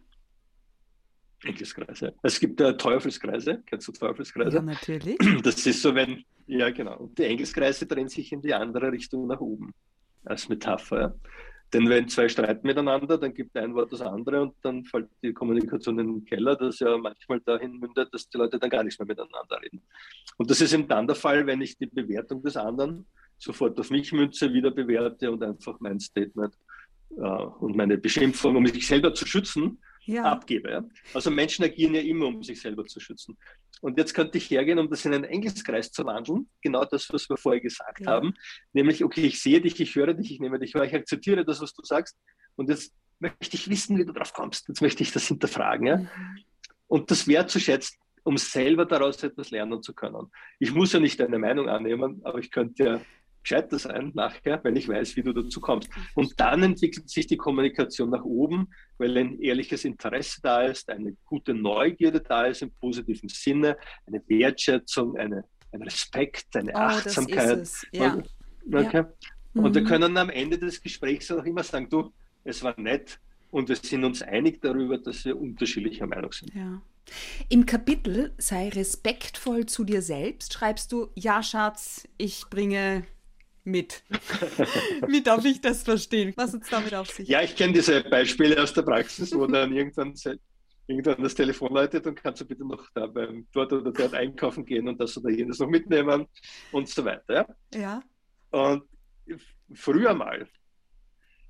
Engelskreise. 1.43 2.15
Es 2.23 2.39
gibt 2.39 2.59
äh, 2.59 2.75
Teufelskreise. 2.75 3.63
Kennst 3.65 3.87
du 3.87 3.91
Teufelskreise? 3.91 4.57
Ja, 4.57 4.61
natürlich. 4.61 5.17
Das 5.43 5.65
ist 5.65 5.81
so, 5.81 5.93
wenn, 5.95 6.25
ja 6.47 6.69
genau. 6.71 6.97
Und 6.97 7.17
die 7.17 7.23
Engelskreise 7.23 7.85
drehen 7.85 8.09
sich 8.09 8.31
in 8.31 8.41
die 8.41 8.53
andere 8.53 8.91
Richtung 8.91 9.27
nach 9.27 9.39
oben 9.39 9.73
als 10.25 10.49
Metapher. 10.49 11.15
Denn 11.71 11.87
wenn 11.87 12.07
zwei 12.07 12.27
streiten 12.27 12.65
miteinander, 12.65 13.17
dann 13.17 13.33
gibt 13.33 13.55
ein 13.55 13.75
Wort 13.75 13.91
das 13.91 14.01
andere 14.01 14.41
und 14.41 14.55
dann 14.63 14.83
fällt 14.85 15.07
die 15.21 15.33
Kommunikation 15.33 15.99
in 15.99 16.07
den 16.07 16.25
Keller, 16.25 16.55
das 16.55 16.79
ja 16.79 16.97
manchmal 16.97 17.41
dahin 17.41 17.77
mündet, 17.77 18.11
dass 18.11 18.27
die 18.27 18.37
Leute 18.37 18.57
dann 18.57 18.71
gar 18.71 18.83
nichts 18.83 18.97
mehr 18.99 19.05
miteinander 19.07 19.61
reden. 19.61 19.81
Und 20.37 20.49
das 20.49 20.61
ist 20.61 20.73
eben 20.73 20.87
dann 20.87 21.05
der 21.05 21.15
Fall, 21.15 21.45
wenn 21.45 21.61
ich 21.61 21.77
die 21.77 21.85
Bewertung 21.85 22.41
des 22.41 22.57
anderen 22.57 23.05
sofort 23.37 23.79
auf 23.79 23.91
mich 23.91 24.11
münze, 24.11 24.51
wieder 24.51 24.71
bewerte 24.71 25.31
und 25.31 25.43
einfach 25.43 25.79
mein 25.79 25.99
Statement 25.99 26.55
äh, 27.15 27.21
und 27.21 27.75
meine 27.75 27.97
Beschimpfung, 27.97 28.55
um 28.55 28.63
mich 28.63 28.87
selber 28.87 29.13
zu 29.13 29.27
schützen, 29.27 29.79
ja. 30.05 30.23
abgebe. 30.23 30.71
Ja? 30.71 30.83
Also 31.13 31.31
Menschen 31.31 31.65
agieren 31.65 31.95
ja 31.95 32.01
immer, 32.01 32.27
um 32.27 32.43
sich 32.43 32.61
selber 32.61 32.85
zu 32.85 32.99
schützen. 32.99 33.37
Und 33.81 33.97
jetzt 33.97 34.13
könnte 34.13 34.37
ich 34.37 34.49
hergehen, 34.49 34.79
um 34.79 34.89
das 34.89 35.05
in 35.05 35.13
einen 35.13 35.23
Engelskreis 35.23 35.91
zu 35.91 36.05
wandeln, 36.05 36.49
genau 36.61 36.83
das, 36.85 37.11
was 37.13 37.29
wir 37.29 37.37
vorher 37.37 37.61
gesagt 37.61 38.01
ja. 38.01 38.11
haben, 38.11 38.33
nämlich, 38.73 39.03
okay, 39.03 39.21
ich 39.21 39.41
sehe 39.41 39.61
dich, 39.61 39.79
ich 39.79 39.95
höre 39.95 40.13
dich, 40.13 40.31
ich 40.31 40.39
nehme 40.39 40.59
dich 40.59 40.73
wahr, 40.75 40.85
ich 40.85 40.93
akzeptiere 40.93 41.45
das, 41.45 41.61
was 41.61 41.73
du 41.73 41.83
sagst 41.83 42.17
und 42.55 42.69
jetzt 42.69 42.93
möchte 43.19 43.55
ich 43.55 43.69
wissen, 43.69 43.97
wie 43.97 44.05
du 44.05 44.11
darauf 44.11 44.33
kommst, 44.33 44.67
jetzt 44.67 44.81
möchte 44.81 45.03
ich 45.03 45.11
das 45.11 45.27
hinterfragen. 45.27 45.87
Ja? 45.87 45.97
Mhm. 45.97 46.09
Und 46.87 47.11
das 47.11 47.27
wertzuschätzen, 47.27 47.99
um 48.23 48.37
selber 48.37 48.85
daraus 48.85 49.23
etwas 49.23 49.51
lernen 49.51 49.81
zu 49.81 49.93
können. 49.93 50.31
Ich 50.59 50.73
muss 50.73 50.91
ja 50.93 50.99
nicht 50.99 51.19
deine 51.19 51.39
Meinung 51.39 51.69
annehmen, 51.69 52.21
aber 52.23 52.39
ich 52.39 52.51
könnte 52.51 52.83
ja 52.83 53.01
gescheiter 53.43 53.79
sein 53.79 54.11
nachher, 54.13 54.59
wenn 54.63 54.75
ich 54.75 54.87
weiß, 54.87 55.15
wie 55.15 55.23
du 55.23 55.33
dazu 55.33 55.59
kommst. 55.59 55.89
Und 56.15 56.39
dann 56.39 56.63
entwickelt 56.63 57.09
sich 57.09 57.27
die 57.27 57.37
Kommunikation 57.37 58.09
nach 58.09 58.23
oben, 58.23 58.69
weil 58.97 59.17
ein 59.17 59.39
ehrliches 59.39 59.85
Interesse 59.85 60.39
da 60.41 60.63
ist, 60.63 60.89
eine 60.89 61.15
gute 61.25 61.53
Neugierde 61.53 62.21
da 62.21 62.45
ist 62.45 62.61
im 62.61 62.71
positiven 62.71 63.29
Sinne, 63.29 63.77
eine 64.05 64.21
Wertschätzung, 64.27 65.17
eine, 65.17 65.43
ein 65.71 65.81
Respekt, 65.81 66.55
eine 66.55 66.71
oh, 66.73 66.77
Achtsamkeit. 66.77 67.67
Ja. 67.91 68.21
Okay. 68.71 68.97
Ja. 68.97 69.13
Und 69.53 69.71
mhm. 69.71 69.75
wir 69.75 69.83
können 69.83 70.17
am 70.17 70.29
Ende 70.29 70.57
des 70.57 70.81
Gesprächs 70.81 71.31
auch 71.31 71.43
immer 71.43 71.63
sagen, 71.63 71.89
du, 71.89 72.11
es 72.43 72.63
war 72.63 72.79
nett 72.79 73.19
und 73.51 73.67
wir 73.69 73.75
sind 73.75 74.03
uns 74.03 74.21
einig 74.21 74.61
darüber, 74.61 74.97
dass 74.97 75.25
wir 75.25 75.39
unterschiedlicher 75.39 76.05
Meinung 76.05 76.31
sind. 76.31 76.53
Ja. 76.53 76.81
Im 77.49 77.65
Kapitel 77.65 78.33
sei 78.37 78.69
respektvoll 78.69 79.65
zu 79.65 79.83
dir 79.83 80.01
selbst 80.01 80.53
schreibst 80.53 80.91
du, 80.91 81.09
ja 81.15 81.41
Schatz, 81.41 82.07
ich 82.17 82.45
bringe 82.49 83.05
mit. 83.63 84.03
Wie 85.07 85.21
darf 85.21 85.45
ich 85.45 85.61
das 85.61 85.83
verstehen? 85.83 86.33
Was 86.35 86.53
es 86.53 86.69
damit 86.69 86.93
auf 86.93 87.09
sich? 87.09 87.27
Ja, 87.27 87.41
ich 87.41 87.55
kenne 87.55 87.73
diese 87.73 88.03
Beispiele 88.03 88.61
aus 88.61 88.73
der 88.73 88.83
Praxis, 88.83 89.33
wo 89.33 89.45
dann 89.47 89.73
irgendwann, 89.73 90.13
irgendwann 90.87 91.23
das 91.23 91.35
Telefon 91.35 91.73
läutet 91.73 92.07
und 92.07 92.15
kannst 92.15 92.41
du 92.41 92.45
bitte 92.45 92.65
noch 92.65 92.89
da 92.93 93.07
beim 93.07 93.47
dort 93.51 93.73
oder 93.73 93.91
dort 93.91 94.13
einkaufen 94.13 94.65
gehen 94.65 94.87
und 94.87 94.99
das 94.99 95.17
oder 95.17 95.29
jenes 95.29 95.59
noch 95.59 95.69
mitnehmen 95.69 96.27
und 96.71 96.89
so 96.89 97.03
weiter. 97.05 97.55
Ja. 97.73 97.79
ja. 97.79 98.03
Und 98.51 98.83
früher 99.73 100.13
mal 100.13 100.47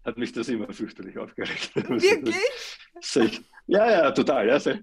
hat 0.04 0.18
mich 0.18 0.32
das 0.32 0.50
immer 0.50 0.72
fürchterlich 0.74 1.18
aufgeregt. 1.18 1.76
Wirklich? 1.76 2.36
ja, 3.68 3.92
ja, 3.92 4.12
total. 4.12 4.50
Also, 4.50 4.74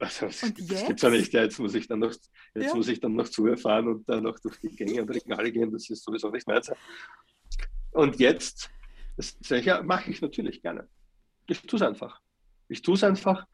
also, 0.00 0.26
das 0.26 0.40
gibt 0.54 0.70
es 0.70 1.02
ja 1.02 1.10
nicht. 1.10 1.32
Ja, 1.32 1.42
jetzt 1.42 1.58
muss 1.58 1.74
ich 1.74 1.86
dann 1.86 2.00
noch, 2.00 2.12
jetzt 2.12 2.30
ja. 2.54 2.74
muss 2.74 2.88
ich 2.88 3.00
dann 3.00 3.14
noch 3.14 3.28
zuerfahren 3.28 3.88
und 3.88 4.08
dann 4.08 4.24
noch 4.24 4.38
durch 4.38 4.58
die 4.60 4.74
Gänge 4.74 5.02
und 5.02 5.10
Regale 5.10 5.52
gehen. 5.52 5.70
Das 5.70 5.88
ist 5.88 6.04
sowieso 6.04 6.30
nicht 6.30 6.46
meins. 6.46 6.70
Und 7.92 8.18
jetzt 8.18 8.70
ja, 9.48 9.82
mache 9.82 10.10
ich 10.10 10.20
natürlich 10.20 10.62
gerne. 10.62 10.88
Ich 11.46 11.62
tue 11.62 11.78
es 11.78 11.82
einfach. 11.82 12.20
Ich 12.68 12.82
tue 12.82 12.94
es 12.94 13.02
einfach, 13.02 13.46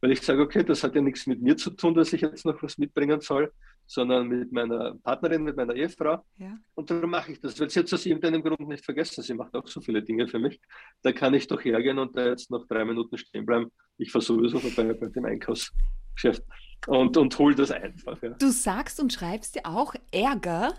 weil 0.00 0.12
ich 0.12 0.22
sage, 0.22 0.40
okay, 0.40 0.64
das 0.64 0.82
hat 0.84 0.94
ja 0.94 1.02
nichts 1.02 1.26
mit 1.26 1.42
mir 1.42 1.56
zu 1.56 1.70
tun, 1.70 1.94
dass 1.94 2.12
ich 2.12 2.20
jetzt 2.20 2.46
noch 2.46 2.62
was 2.62 2.78
mitbringen 2.78 3.20
soll, 3.20 3.52
sondern 3.92 4.28
mit 4.28 4.52
meiner 4.52 4.94
Partnerin, 5.02 5.42
mit 5.42 5.56
meiner 5.56 5.74
Ehefrau. 5.74 6.24
Ja. 6.38 6.56
Und 6.74 6.90
darum 6.90 7.10
mache 7.10 7.32
ich 7.32 7.40
das, 7.40 7.60
weil 7.60 7.68
sie 7.68 7.80
jetzt 7.80 7.92
aus 7.92 8.06
irgendeinem 8.06 8.42
Grund 8.42 8.66
nicht 8.66 8.84
vergessen. 8.84 9.22
Sie 9.22 9.34
macht 9.34 9.54
auch 9.54 9.68
so 9.68 9.80
viele 9.80 10.02
Dinge 10.02 10.26
für 10.26 10.38
mich. 10.38 10.58
Da 11.02 11.12
kann 11.12 11.34
ich 11.34 11.46
doch 11.46 11.62
hergehen 11.62 11.98
und 11.98 12.16
da 12.16 12.26
jetzt 12.26 12.50
noch 12.50 12.66
drei 12.66 12.84
Minuten 12.84 13.18
stehen 13.18 13.44
bleiben. 13.44 13.70
Ich 13.98 14.10
fahre 14.10 14.24
sowieso 14.24 14.58
vorbei 14.60 14.94
bei 14.94 15.08
dem 15.08 15.24
Einkaufsgeschäft 15.26 16.42
und, 16.86 17.16
und 17.18 17.38
hole 17.38 17.54
das 17.54 17.70
einfach. 17.70 18.20
Ja. 18.22 18.30
Du 18.30 18.50
sagst 18.50 18.98
und 18.98 19.12
schreibst 19.12 19.56
ja 19.56 19.62
auch, 19.66 19.94
Ärger 20.10 20.74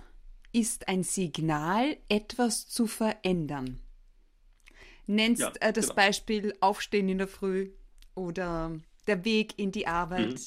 ist 0.52 0.88
ein 0.88 1.04
Signal, 1.04 1.98
etwas 2.10 2.68
zu 2.68 2.88
verändern. 2.88 3.80
Nennst 5.06 5.42
ja, 5.42 5.52
äh, 5.60 5.72
das 5.72 5.90
genau. 5.90 5.96
Beispiel 5.96 6.54
Aufstehen 6.62 7.10
in 7.10 7.20
der 7.20 7.28
Früh 7.28 7.72
oder 8.16 8.72
der 9.06 9.24
Weg 9.24 9.60
in 9.60 9.72
die 9.72 9.86
Arbeit. 9.86 10.32
Mhm. 10.32 10.40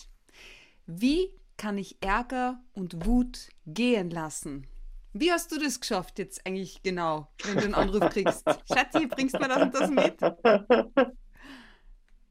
Wie 0.87 1.31
kann 1.57 1.79
ich 1.79 1.97
Ärger 2.01 2.61
und 2.73 3.07
Wut 3.07 3.49
gehen 3.67 4.11
lassen. 4.11 4.67
Wie 5.13 5.33
hast 5.33 5.51
du 5.51 5.59
das 5.59 5.81
geschafft 5.81 6.19
jetzt 6.19 6.47
eigentlich 6.47 6.83
genau, 6.83 7.29
wenn 7.45 7.57
du 7.57 7.65
einen 7.65 7.75
Anruf 7.75 8.11
kriegst? 8.11 8.45
Schatzi, 8.73 9.07
bringst 9.07 9.35
du 9.35 9.39
mir 9.39 9.49
das 9.49 9.63
und 9.63 9.75
das 9.75 9.91
mit? 9.91 10.21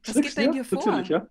Was 0.06 0.14
geht 0.14 0.38
da 0.38 0.42
in 0.42 0.52
dir 0.52 0.64
vor? 0.64 0.86
Natürlich, 0.86 1.08
ja. 1.08 1.26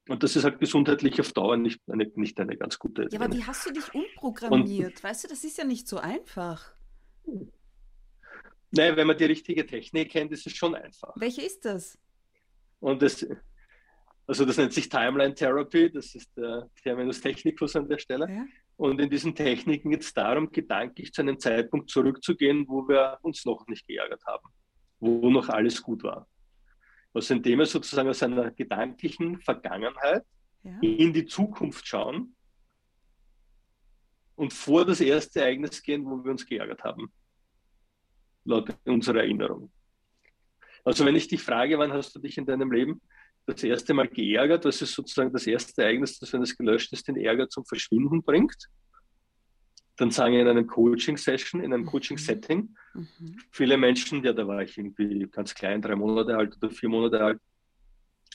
Und 0.09 0.23
das 0.23 0.35
ist 0.35 0.43
halt 0.43 0.59
gesundheitlich 0.59 1.19
auf 1.21 1.31
Dauer 1.31 1.55
nicht 1.55 1.81
eine, 1.87 2.11
nicht 2.15 2.39
eine 2.39 2.57
ganz 2.57 2.77
gute 2.77 3.03
Idee. 3.03 3.15
Ja, 3.15 3.21
aber 3.21 3.33
wie 3.33 3.43
hast 3.43 3.65
du 3.65 3.71
dich 3.71 3.93
umprogrammiert? 3.93 4.95
Und, 4.95 5.03
weißt 5.03 5.23
du, 5.23 5.27
das 5.29 5.43
ist 5.43 5.57
ja 5.57 5.63
nicht 5.63 5.87
so 5.87 5.97
einfach. 5.97 6.73
Nein, 8.71 8.97
wenn 8.97 9.07
man 9.07 9.17
die 9.17 9.25
richtige 9.25 9.65
Technik 9.65 10.11
kennt, 10.11 10.31
ist 10.33 10.45
es 10.45 10.53
schon 10.53 10.75
einfach. 10.75 11.13
Welche 11.15 11.41
ist 11.43 11.63
das? 11.63 11.97
Und 12.79 13.01
das, 13.01 13.25
Also 14.25 14.45
das 14.45 14.57
nennt 14.57 14.73
sich 14.73 14.87
Timeline 14.87 15.33
Therapy, 15.33 15.91
das 15.91 16.15
ist 16.15 16.35
der 16.37 16.69
Terminus 16.81 17.19
technicus 17.19 17.75
an 17.75 17.87
der 17.87 17.97
Stelle. 17.97 18.27
Ja. 18.29 18.45
Und 18.77 18.99
in 18.99 19.09
diesen 19.09 19.35
Techniken 19.35 19.91
geht 19.91 20.01
es 20.01 20.13
darum, 20.13 20.51
gedanklich 20.51 21.13
zu 21.13 21.21
einem 21.21 21.39
Zeitpunkt 21.39 21.89
zurückzugehen, 21.89 22.67
wo 22.67 22.87
wir 22.87 23.17
uns 23.21 23.45
noch 23.45 23.67
nicht 23.67 23.85
geärgert 23.85 24.23
haben, 24.25 24.47
wo 25.03 25.29
noch 25.29 25.49
alles 25.49 25.81
gut 25.81 26.03
war. 26.03 26.27
Also 27.13 27.33
indem 27.33 27.59
wir 27.59 27.65
sozusagen 27.65 28.09
aus 28.09 28.23
einer 28.23 28.51
gedanklichen 28.51 29.39
Vergangenheit 29.39 30.23
ja. 30.63 30.79
in 30.81 31.13
die 31.13 31.25
Zukunft 31.25 31.87
schauen 31.87 32.35
und 34.35 34.53
vor 34.53 34.85
das 34.85 35.01
erste 35.01 35.41
Ereignis 35.41 35.81
gehen, 35.81 36.05
wo 36.05 36.23
wir 36.23 36.31
uns 36.31 36.45
geärgert 36.45 36.83
haben, 36.83 37.11
laut 38.45 38.75
unserer 38.85 39.19
Erinnerung. 39.19 39.71
Also 40.83 41.05
wenn 41.05 41.15
ich 41.15 41.27
dich 41.27 41.41
frage, 41.41 41.77
wann 41.77 41.93
hast 41.93 42.15
du 42.15 42.19
dich 42.19 42.37
in 42.37 42.45
deinem 42.45 42.71
Leben 42.71 43.01
das 43.45 43.63
erste 43.63 43.93
Mal 43.93 44.07
geärgert, 44.07 44.65
was 44.65 44.81
ist 44.81 44.93
sozusagen 44.93 45.31
das 45.31 45.45
erste 45.45 45.81
Ereignis, 45.81 46.17
das, 46.17 46.31
wenn 46.33 46.41
es 46.41 46.57
gelöscht 46.57 46.93
ist, 46.93 47.07
den 47.07 47.17
Ärger 47.17 47.49
zum 47.49 47.65
Verschwinden 47.65 48.23
bringt, 48.23 48.69
dann 49.97 50.11
sagen 50.11 50.33
in 50.33 50.47
einem 50.47 50.67
Coaching-Session, 50.67 51.61
in 51.61 51.73
einem 51.73 51.83
mhm. 51.83 51.87
Coaching-Setting, 51.87 52.75
mhm. 52.93 53.37
viele 53.51 53.77
Menschen, 53.77 54.23
ja, 54.23 54.33
da 54.33 54.47
war 54.47 54.61
ich 54.61 54.77
irgendwie 54.77 55.27
ganz 55.31 55.53
klein, 55.53 55.81
drei 55.81 55.95
Monate 55.95 56.35
alt 56.35 56.57
oder 56.57 56.71
vier 56.71 56.89
Monate 56.89 57.23
alt, 57.23 57.39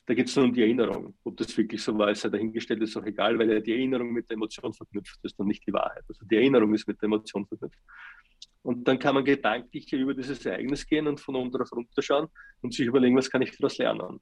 da 0.07 0.15
geht 0.15 0.29
es 0.29 0.37
nur 0.37 0.47
um 0.47 0.55
die 0.55 0.63
Erinnerung. 0.63 1.15
Ob 1.25 1.37
das 1.37 1.55
wirklich 1.59 1.83
so 1.83 1.97
war, 1.99 2.11
ist 2.11 2.25
ja 2.25 2.31
dahingestellt, 2.31 2.81
ist 2.81 2.97
auch 2.97 3.05
egal, 3.05 3.39
weil 3.39 3.53
ja 3.53 3.61
die 3.61 3.73
Erinnerung 3.73 4.11
mit 4.11 4.31
der 4.31 4.37
Emotion 4.37 4.73
verknüpft 4.73 5.19
ist 5.23 5.39
und 5.39 5.49
nicht 5.49 5.67
die 5.67 5.73
Wahrheit. 5.73 6.03
Also 6.09 6.25
die 6.25 6.37
Erinnerung 6.37 6.73
ist 6.73 6.89
mit 6.89 7.01
der 7.03 7.09
Emotion 7.09 7.47
verknüpft. 7.47 7.79
Und 8.63 8.89
dann 8.89 8.99
kann 8.99 9.15
man 9.15 9.25
gedanklich 9.25 9.93
über 9.93 10.15
dieses 10.15 10.45
Ereignis 10.47 10.87
gehen 10.87 11.07
und 11.07 11.21
von 11.21 11.37
unten 11.37 11.61
auf 11.61 11.71
runter 11.73 12.01
schauen 12.01 12.29
und 12.63 12.73
sich 12.73 12.87
überlegen, 12.87 13.17
was 13.17 13.31
kann 13.31 13.43
ich 13.43 13.57
daraus 13.57 13.77
lernen? 13.77 14.21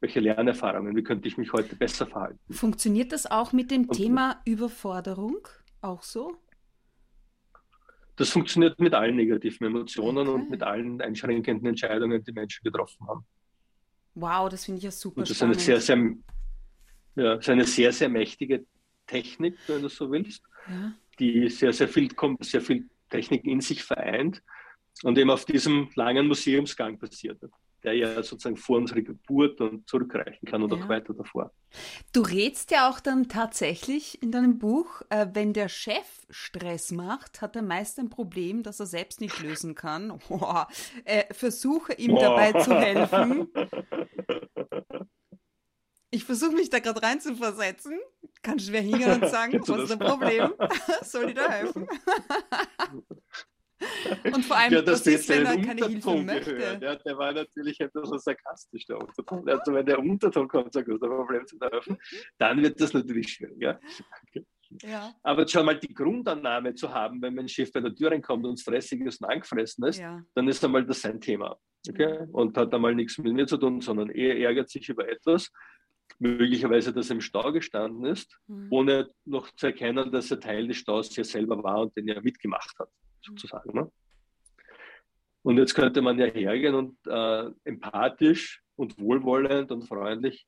Welche 0.00 0.20
Lernerfahrungen? 0.20 0.94
Wie 0.94 1.02
könnte 1.02 1.26
ich 1.26 1.36
mich 1.36 1.52
heute 1.52 1.74
besser 1.74 2.06
verhalten? 2.06 2.38
Funktioniert 2.52 3.10
das 3.10 3.28
auch 3.28 3.52
mit 3.52 3.72
dem 3.72 3.86
und, 3.86 3.96
Thema 3.96 4.40
Überforderung 4.44 5.48
auch 5.80 6.02
so? 6.02 6.36
Das 8.16 8.30
funktioniert 8.30 8.78
mit 8.78 8.94
allen 8.94 9.16
negativen 9.16 9.66
Emotionen 9.66 10.28
okay. 10.28 10.40
und 10.40 10.50
mit 10.50 10.62
allen 10.62 11.00
einschränkenden 11.00 11.66
Entscheidungen, 11.66 12.22
die 12.22 12.32
Menschen 12.32 12.62
getroffen 12.62 13.06
haben. 13.08 13.24
Wow, 14.14 14.48
das 14.48 14.64
finde 14.64 14.78
ich 14.78 14.84
ja 14.84 14.90
super 14.90 15.18
und 15.18 15.28
das 15.28 15.36
spannend. 15.36 15.56
Ist 15.56 15.68
eine 15.68 15.80
sehr, 15.80 15.96
sehr, 15.96 17.24
ja, 17.24 17.34
ist 17.34 17.48
eine 17.48 17.64
sehr, 17.64 17.92
sehr 17.92 18.08
mächtige 18.08 18.64
Technik, 19.06 19.56
wenn 19.66 19.82
du 19.82 19.88
so 19.88 20.10
willst, 20.10 20.42
ja. 20.68 20.92
die 21.18 21.48
sehr, 21.48 21.72
sehr 21.72 21.88
viel, 21.88 22.10
sehr 22.40 22.60
viel 22.60 22.88
Technik 23.10 23.44
in 23.44 23.60
sich 23.60 23.82
vereint 23.82 24.42
und 25.02 25.18
eben 25.18 25.30
auf 25.30 25.44
diesem 25.44 25.88
langen 25.94 26.28
Museumsgang 26.28 26.98
passiert 26.98 27.42
der 27.84 27.94
ja 27.94 28.22
sozusagen 28.22 28.56
vor 28.56 28.78
unsere 28.78 29.02
Geburt 29.02 29.60
und 29.60 29.88
zurückreichen 29.88 30.46
kann 30.48 30.62
und 30.62 30.72
ja. 30.72 30.78
auch 30.78 30.88
weiter 30.88 31.14
davor. 31.14 31.52
Du 32.12 32.22
rätst 32.22 32.70
ja 32.70 32.88
auch 32.88 33.00
dann 33.00 33.28
tatsächlich 33.28 34.22
in 34.22 34.32
deinem 34.32 34.58
Buch, 34.58 35.02
äh, 35.10 35.26
wenn 35.32 35.52
der 35.52 35.68
Chef 35.68 36.26
Stress 36.30 36.92
macht, 36.92 37.42
hat 37.42 37.56
er 37.56 37.62
meist 37.62 37.98
ein 37.98 38.08
Problem, 38.08 38.62
das 38.62 38.80
er 38.80 38.86
selbst 38.86 39.20
nicht 39.20 39.40
lösen 39.40 39.74
kann. 39.74 40.18
Boah, 40.28 40.68
äh, 41.04 41.32
versuche 41.32 41.92
ihm 41.94 42.14
Boah. 42.14 42.20
dabei 42.20 42.52
zu 42.60 42.74
helfen. 42.74 43.48
Ich 46.14 46.22
versuche 46.22 46.52
mich 46.52 46.70
da 46.70 46.78
gerade 46.78 47.02
rein 47.02 47.20
zu 47.20 47.34
versetzen. 47.34 47.98
Kann 48.40 48.60
schwer 48.60 48.82
hingehen 48.82 49.10
und 49.20 49.28
sagen, 49.28 49.60
was 49.66 49.90
ist 49.90 49.90
das 49.90 49.98
Problem? 49.98 50.54
Soll 51.02 51.30
ich 51.30 51.34
da 51.34 51.50
helfen? 51.50 51.88
Und 54.32 54.44
vor 54.44 54.56
allem, 54.56 54.72
ja, 54.72 54.82
das 54.82 55.06
ist, 55.06 55.28
wenn 55.28 55.46
er 55.46 55.60
keine 55.60 55.86
Hilfe 55.86 56.22
möchte. 56.22 56.78
Ja, 56.80 56.96
der 56.96 57.18
war 57.18 57.32
natürlich 57.32 57.80
etwas 57.80 58.08
so 58.08 58.18
sarkastisch, 58.18 58.86
der 58.86 59.00
Unterton. 59.00 59.48
Also 59.48 59.72
wenn 59.72 59.86
der 59.86 59.98
Unterton 59.98 60.48
kommt, 60.48 60.72
sagt, 60.72 60.88
das 60.88 60.98
Problem 60.98 61.46
zu 61.46 61.58
helfen, 61.60 61.98
dann 62.38 62.62
wird 62.62 62.80
das 62.80 62.92
natürlich 62.92 63.32
schwierig. 63.32 63.60
Ja? 63.60 63.78
Ja. 64.82 65.14
Aber 65.22 65.46
schon 65.46 65.66
mal 65.66 65.78
die 65.78 65.92
Grundannahme 65.92 66.74
zu 66.74 66.92
haben, 66.92 67.20
wenn 67.22 67.34
mein 67.34 67.48
Chef 67.48 67.72
bei 67.72 67.80
der 67.80 67.94
Tür 67.94 68.10
reinkommt 68.10 68.44
und 68.44 68.58
stressig 68.58 69.00
ist 69.02 69.22
und 69.22 69.28
angefressen 69.28 69.84
ist, 69.86 69.98
ja. 69.98 70.20
dann 70.34 70.48
ist 70.48 70.64
einmal 70.64 70.84
das 70.84 71.00
sein 71.00 71.20
Thema. 71.20 71.56
Okay? 71.88 72.26
Und 72.32 72.56
hat 72.56 72.72
einmal 72.74 72.94
nichts 72.94 73.18
mit 73.18 73.32
mir 73.32 73.46
zu 73.46 73.56
tun, 73.56 73.80
sondern 73.80 74.10
er 74.10 74.38
ärgert 74.38 74.70
sich 74.70 74.88
über 74.88 75.08
etwas, 75.08 75.50
möglicherweise, 76.18 76.92
dass 76.92 77.10
er 77.10 77.16
im 77.16 77.20
Stau 77.20 77.52
gestanden 77.52 78.04
ist, 78.06 78.38
mhm. 78.46 78.68
ohne 78.70 79.10
noch 79.24 79.50
zu 79.52 79.66
erkennen, 79.66 80.10
dass 80.12 80.30
er 80.30 80.40
Teil 80.40 80.68
des 80.68 80.78
Staus 80.78 81.14
ja 81.16 81.24
selber 81.24 81.62
war 81.62 81.82
und 81.82 81.96
den 81.96 82.08
er 82.08 82.22
mitgemacht 82.22 82.74
hat, 82.78 82.88
mhm. 82.88 83.13
Sozusagen. 83.24 83.72
Ne? 83.74 83.90
Und 85.42 85.58
jetzt 85.58 85.74
könnte 85.74 86.02
man 86.02 86.18
ja 86.18 86.26
hergehen 86.26 86.74
und 86.74 86.96
äh, 87.06 87.50
empathisch 87.64 88.62
und 88.76 88.98
wohlwollend 88.98 89.70
und 89.72 89.82
freundlich 89.82 90.46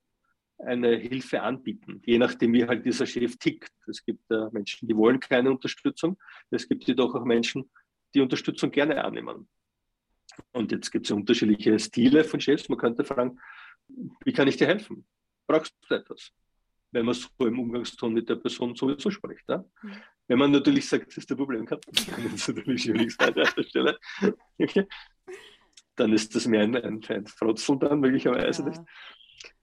eine 0.58 0.96
Hilfe 0.96 1.42
anbieten, 1.42 2.00
je 2.06 2.16
nachdem, 2.16 2.54
wie 2.54 2.66
halt 2.66 2.86
dieser 2.86 3.04
Chef 3.04 3.36
tickt. 3.36 3.72
Es 3.86 4.02
gibt 4.02 4.30
äh, 4.30 4.48
Menschen, 4.52 4.88
die 4.88 4.96
wollen 4.96 5.20
keine 5.20 5.50
Unterstützung. 5.50 6.16
Es 6.50 6.66
gibt 6.66 6.84
jedoch 6.84 7.14
auch 7.14 7.24
Menschen, 7.24 7.70
die 8.14 8.22
Unterstützung 8.22 8.70
gerne 8.70 9.04
annehmen. 9.04 9.48
Und 10.52 10.72
jetzt 10.72 10.90
gibt 10.90 11.06
es 11.06 11.10
unterschiedliche 11.12 11.78
Stile 11.78 12.24
von 12.24 12.40
Chefs. 12.40 12.68
Man 12.70 12.78
könnte 12.78 13.04
fragen, 13.04 13.38
wie 14.24 14.32
kann 14.32 14.48
ich 14.48 14.56
dir 14.56 14.66
helfen? 14.66 15.06
brauchst 15.46 15.74
du 15.88 15.94
etwas. 15.94 16.32
Wenn 16.90 17.06
man 17.06 17.14
so 17.14 17.28
im 17.40 17.58
Umgangston 17.58 18.12
mit 18.12 18.28
der 18.28 18.36
Person 18.36 18.74
sowieso 18.74 19.10
spricht. 19.10 19.48
Ja? 19.48 19.64
Mhm. 19.82 19.92
Wenn 20.28 20.38
man 20.38 20.50
natürlich 20.50 20.88
sagt, 20.88 21.08
das 21.08 21.18
ist 21.18 21.30
der 21.30 21.36
Problem 21.36 21.64
gehabt, 21.64 21.86
dann 22.10 22.34
ist 22.34 22.48
natürlich 22.48 22.82
schwierig 22.82 23.12
sein 23.12 23.28
an 23.28 23.34
der 23.56 23.62
Stelle. 23.62 23.98
Okay. 24.58 24.86
Dann 25.96 26.12
ist 26.12 26.34
das 26.34 26.46
mehr 26.46 26.62
ein, 26.62 26.76
ein, 26.76 27.00
ein 27.08 27.26
Frotzeln 27.26 27.78
dann 27.78 28.00
möglicherweise 28.00 28.62
ja. 28.62 28.68
nicht. 28.68 28.82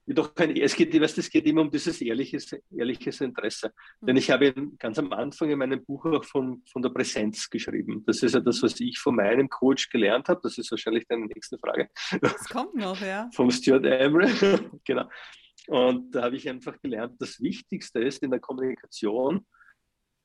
Jedoch 0.06 0.34
kein, 0.34 0.54
es 0.56 0.76
geht, 0.76 1.00
weißt, 1.00 1.18
es 1.18 1.30
geht 1.30 1.46
immer 1.46 1.62
um 1.62 1.70
dieses 1.70 2.00
ehrliches, 2.00 2.52
ehrliches 2.76 3.20
Interesse. 3.20 3.72
Mhm. 4.00 4.06
Denn 4.06 4.16
ich 4.16 4.30
habe 4.30 4.52
ganz 4.78 4.98
am 4.98 5.12
Anfang 5.12 5.50
in 5.50 5.58
meinem 5.58 5.84
Buch 5.84 6.04
auch 6.06 6.24
von, 6.24 6.62
von 6.70 6.82
der 6.82 6.90
Präsenz 6.90 7.48
geschrieben. 7.48 8.04
Das 8.06 8.22
ist 8.22 8.34
ja 8.34 8.40
das, 8.40 8.62
was 8.62 8.78
ich 8.80 8.98
von 8.98 9.16
meinem 9.16 9.48
Coach 9.48 9.88
gelernt 9.88 10.28
habe. 10.28 10.40
Das 10.42 10.58
ist 10.58 10.70
wahrscheinlich 10.70 11.06
deine 11.08 11.26
nächste 11.26 11.58
Frage. 11.58 11.88
Das 12.20 12.48
kommt 12.48 12.74
noch, 12.74 13.00
ja. 13.00 13.30
Vom 13.34 13.50
Stuart 13.50 13.86
Emery. 13.86 14.30
genau. 14.84 15.08
Und 15.68 16.14
da 16.14 16.24
habe 16.24 16.36
ich 16.36 16.48
einfach 16.48 16.78
gelernt, 16.82 17.14
das 17.20 17.40
Wichtigste 17.40 18.00
ist 18.00 18.22
in 18.22 18.30
der 18.30 18.40
Kommunikation, 18.40 19.46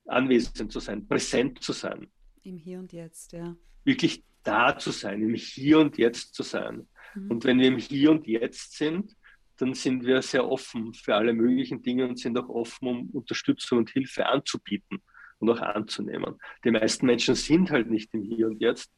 anwesend 0.09 0.71
zu 0.71 0.79
sein, 0.79 1.07
präsent 1.07 1.61
zu 1.63 1.73
sein. 1.73 2.07
Im 2.43 2.57
Hier 2.57 2.79
und 2.79 2.91
Jetzt, 2.93 3.31
ja. 3.33 3.55
Wirklich 3.83 4.23
da 4.43 4.77
zu 4.77 4.91
sein, 4.91 5.21
im 5.21 5.35
Hier 5.35 5.79
und 5.79 5.97
Jetzt 5.97 6.33
zu 6.33 6.43
sein. 6.43 6.87
Mhm. 7.15 7.31
Und 7.31 7.43
wenn 7.43 7.59
wir 7.59 7.67
im 7.67 7.77
Hier 7.77 8.11
und 8.11 8.27
Jetzt 8.27 8.77
sind, 8.77 9.15
dann 9.57 9.73
sind 9.73 10.05
wir 10.05 10.21
sehr 10.21 10.49
offen 10.49 10.93
für 10.93 11.15
alle 11.15 11.33
möglichen 11.33 11.81
Dinge 11.81 12.07
und 12.07 12.17
sind 12.17 12.37
auch 12.37 12.47
offen, 12.47 12.87
um 12.87 13.09
Unterstützung 13.09 13.79
und 13.79 13.89
Hilfe 13.89 14.25
anzubieten 14.25 15.01
und 15.39 15.49
auch 15.49 15.59
anzunehmen. 15.59 16.35
Die 16.63 16.71
meisten 16.71 17.05
Menschen 17.05 17.35
sind 17.35 17.69
halt 17.69 17.89
nicht 17.89 18.13
im 18.13 18.23
Hier 18.23 18.47
und 18.47 18.61
Jetzt, 18.61 18.91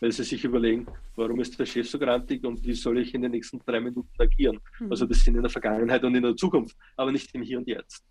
weil 0.00 0.12
sie 0.12 0.24
sich 0.24 0.44
überlegen, 0.44 0.86
warum 1.14 1.40
ist 1.40 1.58
der 1.58 1.66
Chef 1.66 1.88
so 1.88 1.98
grantig 1.98 2.44
und 2.44 2.64
wie 2.64 2.74
soll 2.74 2.98
ich 2.98 3.14
in 3.14 3.22
den 3.22 3.30
nächsten 3.30 3.58
drei 3.64 3.80
Minuten 3.80 4.10
agieren. 4.18 4.60
Mhm. 4.78 4.90
Also 4.90 5.06
das 5.06 5.24
sind 5.24 5.36
in 5.36 5.42
der 5.42 5.50
Vergangenheit 5.50 6.04
und 6.04 6.14
in 6.14 6.22
der 6.22 6.36
Zukunft, 6.36 6.76
aber 6.96 7.12
nicht 7.12 7.34
im 7.34 7.42
Hier 7.42 7.58
und 7.58 7.66
Jetzt. 7.66 8.04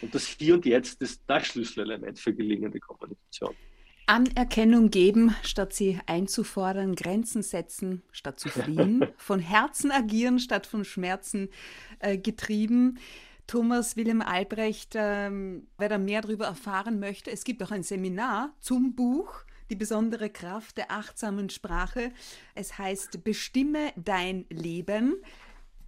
Und 0.00 0.14
das 0.14 0.26
Hier 0.26 0.54
und 0.54 0.64
Jetzt 0.64 1.02
ist 1.02 1.22
das 1.26 1.46
Schlüsselelement 1.46 2.18
für 2.18 2.32
gelingende 2.32 2.78
Kommunikation. 2.78 3.54
Anerkennung 4.06 4.90
geben, 4.90 5.34
statt 5.42 5.72
sie 5.72 5.98
einzufordern, 6.06 6.94
Grenzen 6.96 7.42
setzen, 7.42 8.02
statt 8.10 8.40
zu 8.40 8.48
fliehen, 8.48 9.06
von 9.16 9.38
Herzen 9.38 9.90
agieren, 9.90 10.38
statt 10.38 10.66
von 10.66 10.84
Schmerzen 10.84 11.48
äh, 12.00 12.18
getrieben. 12.18 12.98
Thomas 13.46 13.96
Wilhelm 13.96 14.22
Albrecht, 14.22 14.94
ähm, 14.96 15.66
wer 15.78 15.88
da 15.88 15.98
mehr 15.98 16.20
darüber 16.22 16.46
erfahren 16.46 17.00
möchte, 17.00 17.30
es 17.30 17.44
gibt 17.44 17.62
auch 17.62 17.70
ein 17.70 17.82
Seminar 17.82 18.54
zum 18.60 18.94
Buch 18.94 19.44
die 19.72 19.76
besondere 19.76 20.28
Kraft 20.28 20.76
der 20.76 20.90
achtsamen 20.90 21.48
Sprache. 21.48 22.12
Es 22.54 22.76
heißt 22.76 23.24
Bestimme 23.24 23.92
dein 23.96 24.44
Leben. 24.50 25.16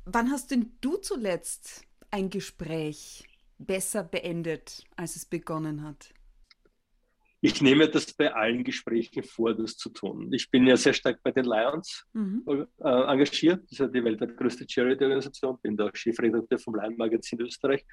Wann 0.06 0.30
hast 0.30 0.50
denn 0.52 0.72
du 0.80 0.96
zuletzt 0.96 1.82
ein 2.10 2.30
Gespräch 2.30 3.28
besser 3.58 4.02
beendet, 4.02 4.84
als 4.96 5.16
es 5.16 5.26
begonnen 5.26 5.82
hat? 5.82 6.14
Ich 7.42 7.60
nehme 7.60 7.90
das 7.90 8.10
bei 8.14 8.32
allen 8.32 8.64
Gesprächen 8.64 9.22
vor, 9.22 9.52
das 9.52 9.76
zu 9.76 9.90
tun. 9.90 10.32
Ich 10.32 10.50
bin 10.50 10.66
ja 10.66 10.78
sehr 10.78 10.94
stark 10.94 11.22
bei 11.22 11.30
den 11.30 11.44
Lions 11.44 12.06
mhm. 12.14 12.42
äh, 12.46 12.64
engagiert. 12.88 13.64
Das 13.64 13.72
ist 13.72 13.78
ja 13.80 13.86
die 13.86 14.02
weltweit 14.02 14.34
größte 14.34 14.64
Charity-Organisation. 14.66 15.58
Bin 15.60 15.76
da 15.76 15.90
Chefredakteur 15.92 16.58
vom 16.58 16.74
Lion 16.74 16.96
Magazin 16.96 17.38
Österreich. 17.42 17.84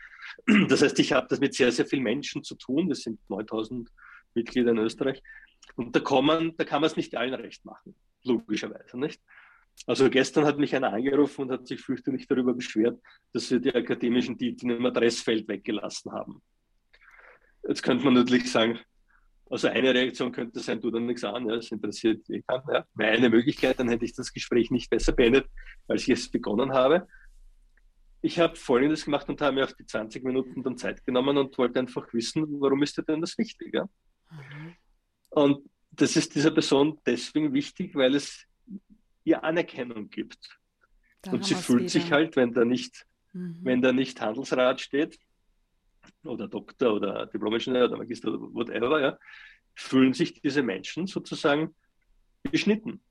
Das 0.69 0.81
heißt, 0.81 0.97
ich 0.99 1.11
habe 1.11 1.27
das 1.29 1.41
mit 1.41 1.53
sehr, 1.53 1.69
sehr 1.73 1.85
vielen 1.85 2.03
Menschen 2.03 2.45
zu 2.45 2.55
tun. 2.55 2.87
Das 2.87 3.01
sind 3.01 3.19
9000 3.27 3.91
Mitglieder 4.33 4.71
in 4.71 4.77
Österreich. 4.77 5.21
Und 5.75 5.95
da 5.95 5.99
kann 5.99 6.25
man, 6.25 6.55
da 6.57 6.63
kann 6.63 6.81
man 6.81 6.89
es 6.89 6.97
nicht 6.97 7.15
allen 7.15 7.33
recht 7.33 7.63
machen, 7.65 7.95
logischerweise, 8.23 8.97
nicht? 8.97 9.21
Also 9.87 10.09
gestern 10.09 10.45
hat 10.45 10.57
mich 10.57 10.75
einer 10.75 10.93
angerufen 10.93 11.43
und 11.43 11.51
hat 11.51 11.67
sich 11.67 11.81
fürchterlich 11.81 12.27
darüber 12.27 12.53
beschwert, 12.53 13.01
dass 13.33 13.49
wir 13.49 13.59
die 13.59 13.73
akademischen 13.73 14.37
Titel 14.37 14.71
im 14.71 14.85
Adressfeld 14.85 15.47
weggelassen 15.47 16.11
haben. 16.11 16.41
Jetzt 17.67 17.81
könnte 17.81 18.05
man 18.05 18.13
natürlich 18.13 18.51
sagen, 18.51 18.79
also 19.49 19.67
eine 19.67 19.93
Reaktion 19.93 20.31
könnte 20.31 20.59
sein, 20.59 20.79
tu 20.79 20.91
dann 20.91 21.05
nichts 21.05 21.23
an, 21.23 21.47
ja, 21.47 21.55
das 21.55 21.71
interessiert 21.71 22.29
eh 22.29 22.41
keinen. 22.41 22.63
Ja. 22.71 22.85
Wäre 22.95 23.17
eine 23.17 23.29
Möglichkeit, 23.29 23.79
dann 23.79 23.89
hätte 23.89 24.05
ich 24.05 24.13
das 24.13 24.31
Gespräch 24.31 24.71
nicht 24.71 24.89
besser 24.89 25.11
beendet, 25.11 25.47
als 25.87 26.03
ich 26.03 26.09
es 26.09 26.29
begonnen 26.31 26.73
habe. 26.73 27.07
ich 28.21 28.39
habe 28.39 28.55
Folgendes 28.55 29.03
gemacht 29.03 29.27
und 29.29 29.41
habe 29.41 29.55
mir 29.55 29.65
auch 29.65 29.71
die 29.71 29.85
20 29.85 30.23
Minuten 30.23 30.63
dann 30.63 30.77
Zeit 30.77 31.03
genommen 31.05 31.37
und 31.37 31.57
wollte 31.57 31.79
einfach 31.79 32.13
wissen, 32.13 32.45
warum 32.61 32.83
ist 32.83 32.97
dir 32.97 33.03
denn 33.03 33.19
das 33.19 33.37
wichtig? 33.37 33.73
Ja? 33.73 33.89
Mhm. 34.31 34.75
Und 35.29 35.69
das 35.91 36.15
ist 36.15 36.35
dieser 36.35 36.51
Person 36.51 36.99
deswegen 37.05 37.53
wichtig, 37.53 37.95
weil 37.95 38.15
es 38.15 38.45
ihr 39.23 39.43
Anerkennung 39.43 40.09
gibt. 40.09 40.59
Da 41.21 41.31
und 41.31 41.45
sie 41.45 41.55
fühlt 41.55 41.81
wieder. 41.81 41.89
sich 41.89 42.11
halt, 42.11 42.35
wenn 42.35 42.53
da 42.53 42.65
nicht, 42.65 43.05
mhm. 43.33 43.59
wenn 43.61 43.81
da 43.81 43.91
nicht 43.93 44.19
Handelsrat 44.19 44.81
steht, 44.81 45.19
oder 46.23 46.47
Doktor 46.47 46.93
oder 46.93 47.25
Diplom-Ingenieur 47.27 47.85
oder 47.85 47.97
Magister 47.97 48.29
oder 48.29 48.53
whatever, 48.53 49.01
ja, 49.01 49.19
fühlen 49.75 50.13
sich 50.13 50.41
diese 50.41 50.63
Menschen 50.63 51.07
sozusagen 51.07 51.75
beschnitten, 52.43 53.01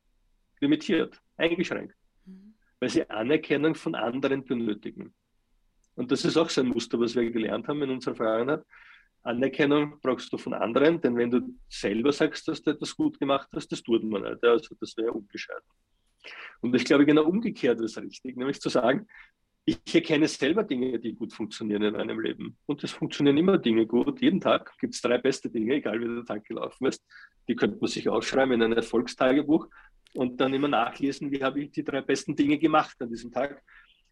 limitiert, 0.61 1.20
eingeschränkt, 1.37 1.96
mhm. 2.24 2.54
weil 2.78 2.90
sie 2.90 3.09
Anerkennung 3.09 3.74
von 3.74 3.94
anderen 3.94 4.44
benötigen. 4.44 5.14
Und 5.94 6.11
das 6.11 6.24
ist 6.24 6.37
auch 6.37 6.48
so 6.48 6.61
ein 6.61 6.68
Muster, 6.68 6.98
was 6.98 7.14
wir 7.14 7.30
gelernt 7.30 7.68
haben 7.68 7.83
in 7.83 7.90
unserer 7.90 8.14
Vergangenheit. 8.14 8.64
Anerkennung 9.22 9.98
brauchst 10.00 10.33
du 10.33 10.38
von 10.38 10.54
anderen, 10.54 11.00
denn 11.00 11.16
wenn 11.16 11.30
du 11.30 11.40
selber 11.68 12.12
sagst, 12.12 12.48
dass 12.48 12.62
du 12.62 12.70
etwas 12.70 12.96
gut 12.96 13.18
gemacht 13.18 13.48
hast, 13.54 13.70
das 13.70 13.83
tut 13.83 14.02
man 14.02 14.22
nicht. 14.22 14.42
Also 14.42 14.74
das 14.80 14.96
wäre 14.96 15.12
ungescheiden. 15.12 15.68
Und 16.61 16.74
ich 16.74 16.85
glaube, 16.85 17.06
genau 17.06 17.24
umgekehrt 17.24 17.80
ist 17.80 17.98
richtig, 17.98 18.37
nämlich 18.37 18.61
zu 18.61 18.68
sagen, 18.68 19.06
ich 19.64 19.94
erkenne 19.94 20.26
selber 20.26 20.64
Dinge, 20.64 20.98
die 20.98 21.14
gut 21.14 21.33
funktionieren 21.33 21.83
in 21.83 21.92
meinem 21.92 22.18
Leben. 22.20 22.56
Und 22.66 22.83
es 22.83 22.92
funktionieren 22.92 23.37
immer 23.37 23.59
Dinge 23.59 23.87
gut. 23.87 24.20
Jeden 24.20 24.40
Tag 24.40 24.76
gibt 24.78 24.94
es 24.94 25.00
drei 25.00 25.18
beste 25.18 25.50
Dinge, 25.50 25.74
egal 25.74 26.00
wie 26.00 26.06
der 26.06 26.24
Tag 26.24 26.44
gelaufen 26.44 26.87
ist. 26.87 27.04
Die 27.46 27.54
könnte 27.54 27.78
man 27.80 27.88
sich 27.88 28.09
aufschreiben 28.09 28.54
in 28.54 28.62
ein 28.62 28.72
Erfolgstagebuch 28.72 29.68
und 30.14 30.40
dann 30.40 30.54
immer 30.54 30.68
nachlesen, 30.68 31.30
wie 31.30 31.42
habe 31.42 31.61
ich 31.61 31.70
die 31.70 31.85
drei 31.85 32.00
besten 32.00 32.35
Dinge 32.35 32.59
gemacht 32.59 32.96
an 33.00 33.11
diesem 33.11 33.30
Tag. 33.30 33.62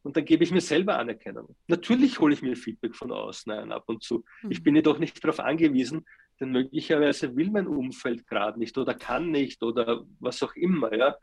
Und 0.02 0.16
dann 0.16 0.24
gebe 0.24 0.44
ich 0.44 0.52
mir 0.52 0.60
selber 0.60 0.98
Anerkennung. 0.98 1.54
Natürlich 1.66 2.18
hole 2.20 2.34
ich 2.34 2.42
mir 2.42 2.56
Feedback 2.56 2.94
von 2.94 3.12
außen 3.12 3.52
ein 3.52 3.72
ab 3.72 3.84
und 3.86 4.02
zu. 4.02 4.24
Mhm. 4.42 4.50
Ich 4.50 4.62
bin 4.62 4.76
jedoch 4.76 4.98
nicht 4.98 5.22
darauf 5.22 5.40
angewiesen, 5.40 6.06
denn 6.40 6.52
möglicherweise 6.52 7.34
will 7.36 7.50
mein 7.50 7.66
Umfeld 7.66 8.26
gerade 8.26 8.58
nicht 8.58 8.78
oder 8.78 8.94
kann 8.94 9.30
nicht 9.30 9.62
oder 9.62 10.04
was 10.20 10.42
auch 10.42 10.54
immer. 10.54 10.94
Ja 10.94 11.16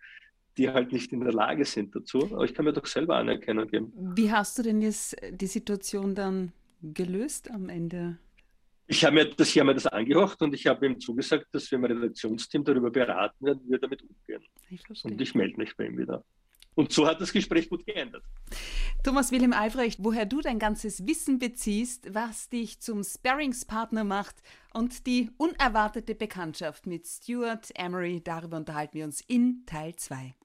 die 0.58 0.70
halt 0.70 0.92
nicht 0.92 1.12
in 1.12 1.22
der 1.22 1.34
Lage 1.34 1.66
sind 1.66 1.96
dazu. 1.96 2.20
Aber 2.32 2.46
ich 2.46 2.54
kann 2.54 2.66
mir 2.66 2.74
doch 2.74 2.86
selber 2.86 3.18
Anerkennung 3.18 3.68
geben. 3.68 3.92
Wie 4.16 4.32
hast 4.32 4.58
du 4.58 4.64
denn 4.64 4.82
jetzt 4.82 5.16
die 5.32 5.48
Situation 5.48 6.16
dann 6.16 6.52
gelöst 6.82 7.52
am 7.52 7.70
Ende? 7.70 8.18
Ich 8.88 9.04
habe 9.04 9.16
mir 9.16 9.26
das, 9.26 9.50
ich 9.50 9.60
habe 9.60 9.68
mir 9.68 9.74
das 9.74 9.88
angehört 9.88 10.40
und 10.42 10.54
ich 10.54 10.68
habe 10.68 10.86
ihm 10.86 11.00
zugesagt, 11.00 11.48
dass 11.52 11.70
wir 11.72 11.78
im 11.78 11.86
Redaktionsteam 11.86 12.64
darüber 12.64 12.92
beraten 12.92 13.46
werden, 13.46 13.62
wie 13.66 13.72
wir 13.72 13.80
damit 13.80 14.04
umgehen. 14.04 14.44
Ich 14.70 15.04
und 15.04 15.20
ich 15.20 15.34
melde 15.34 15.58
mich 15.58 15.76
bei 15.76 15.88
ihm 15.88 15.98
wieder. 15.98 16.24
Und 16.76 16.92
so 16.92 17.08
hat 17.08 17.22
das 17.22 17.32
Gespräch 17.32 17.70
gut 17.70 17.86
geändert. 17.86 18.24
Thomas 19.04 19.32
Wilhelm 19.32 19.54
Albrecht, 19.54 20.00
woher 20.04 20.26
du 20.26 20.42
dein 20.42 20.60
ganzes 20.60 21.08
Wissen 21.08 21.40
beziehst, 21.40 22.14
was 22.14 22.50
dich 22.50 22.82
zum 22.82 23.04
Sparringspartner 23.04 24.04
macht 24.04 24.36
und 24.74 25.08
die 25.08 25.32
unerwartete 25.38 26.16
Bekanntschaft 26.16 26.86
mit 26.86 27.08
Stuart 27.08 27.72
Emery, 27.76 28.22
darüber 28.24 28.58
unterhalten 28.58 28.96
wir 28.96 29.06
uns 29.06 29.22
in 29.22 29.66
Teil 29.66 29.96
2. 29.96 30.36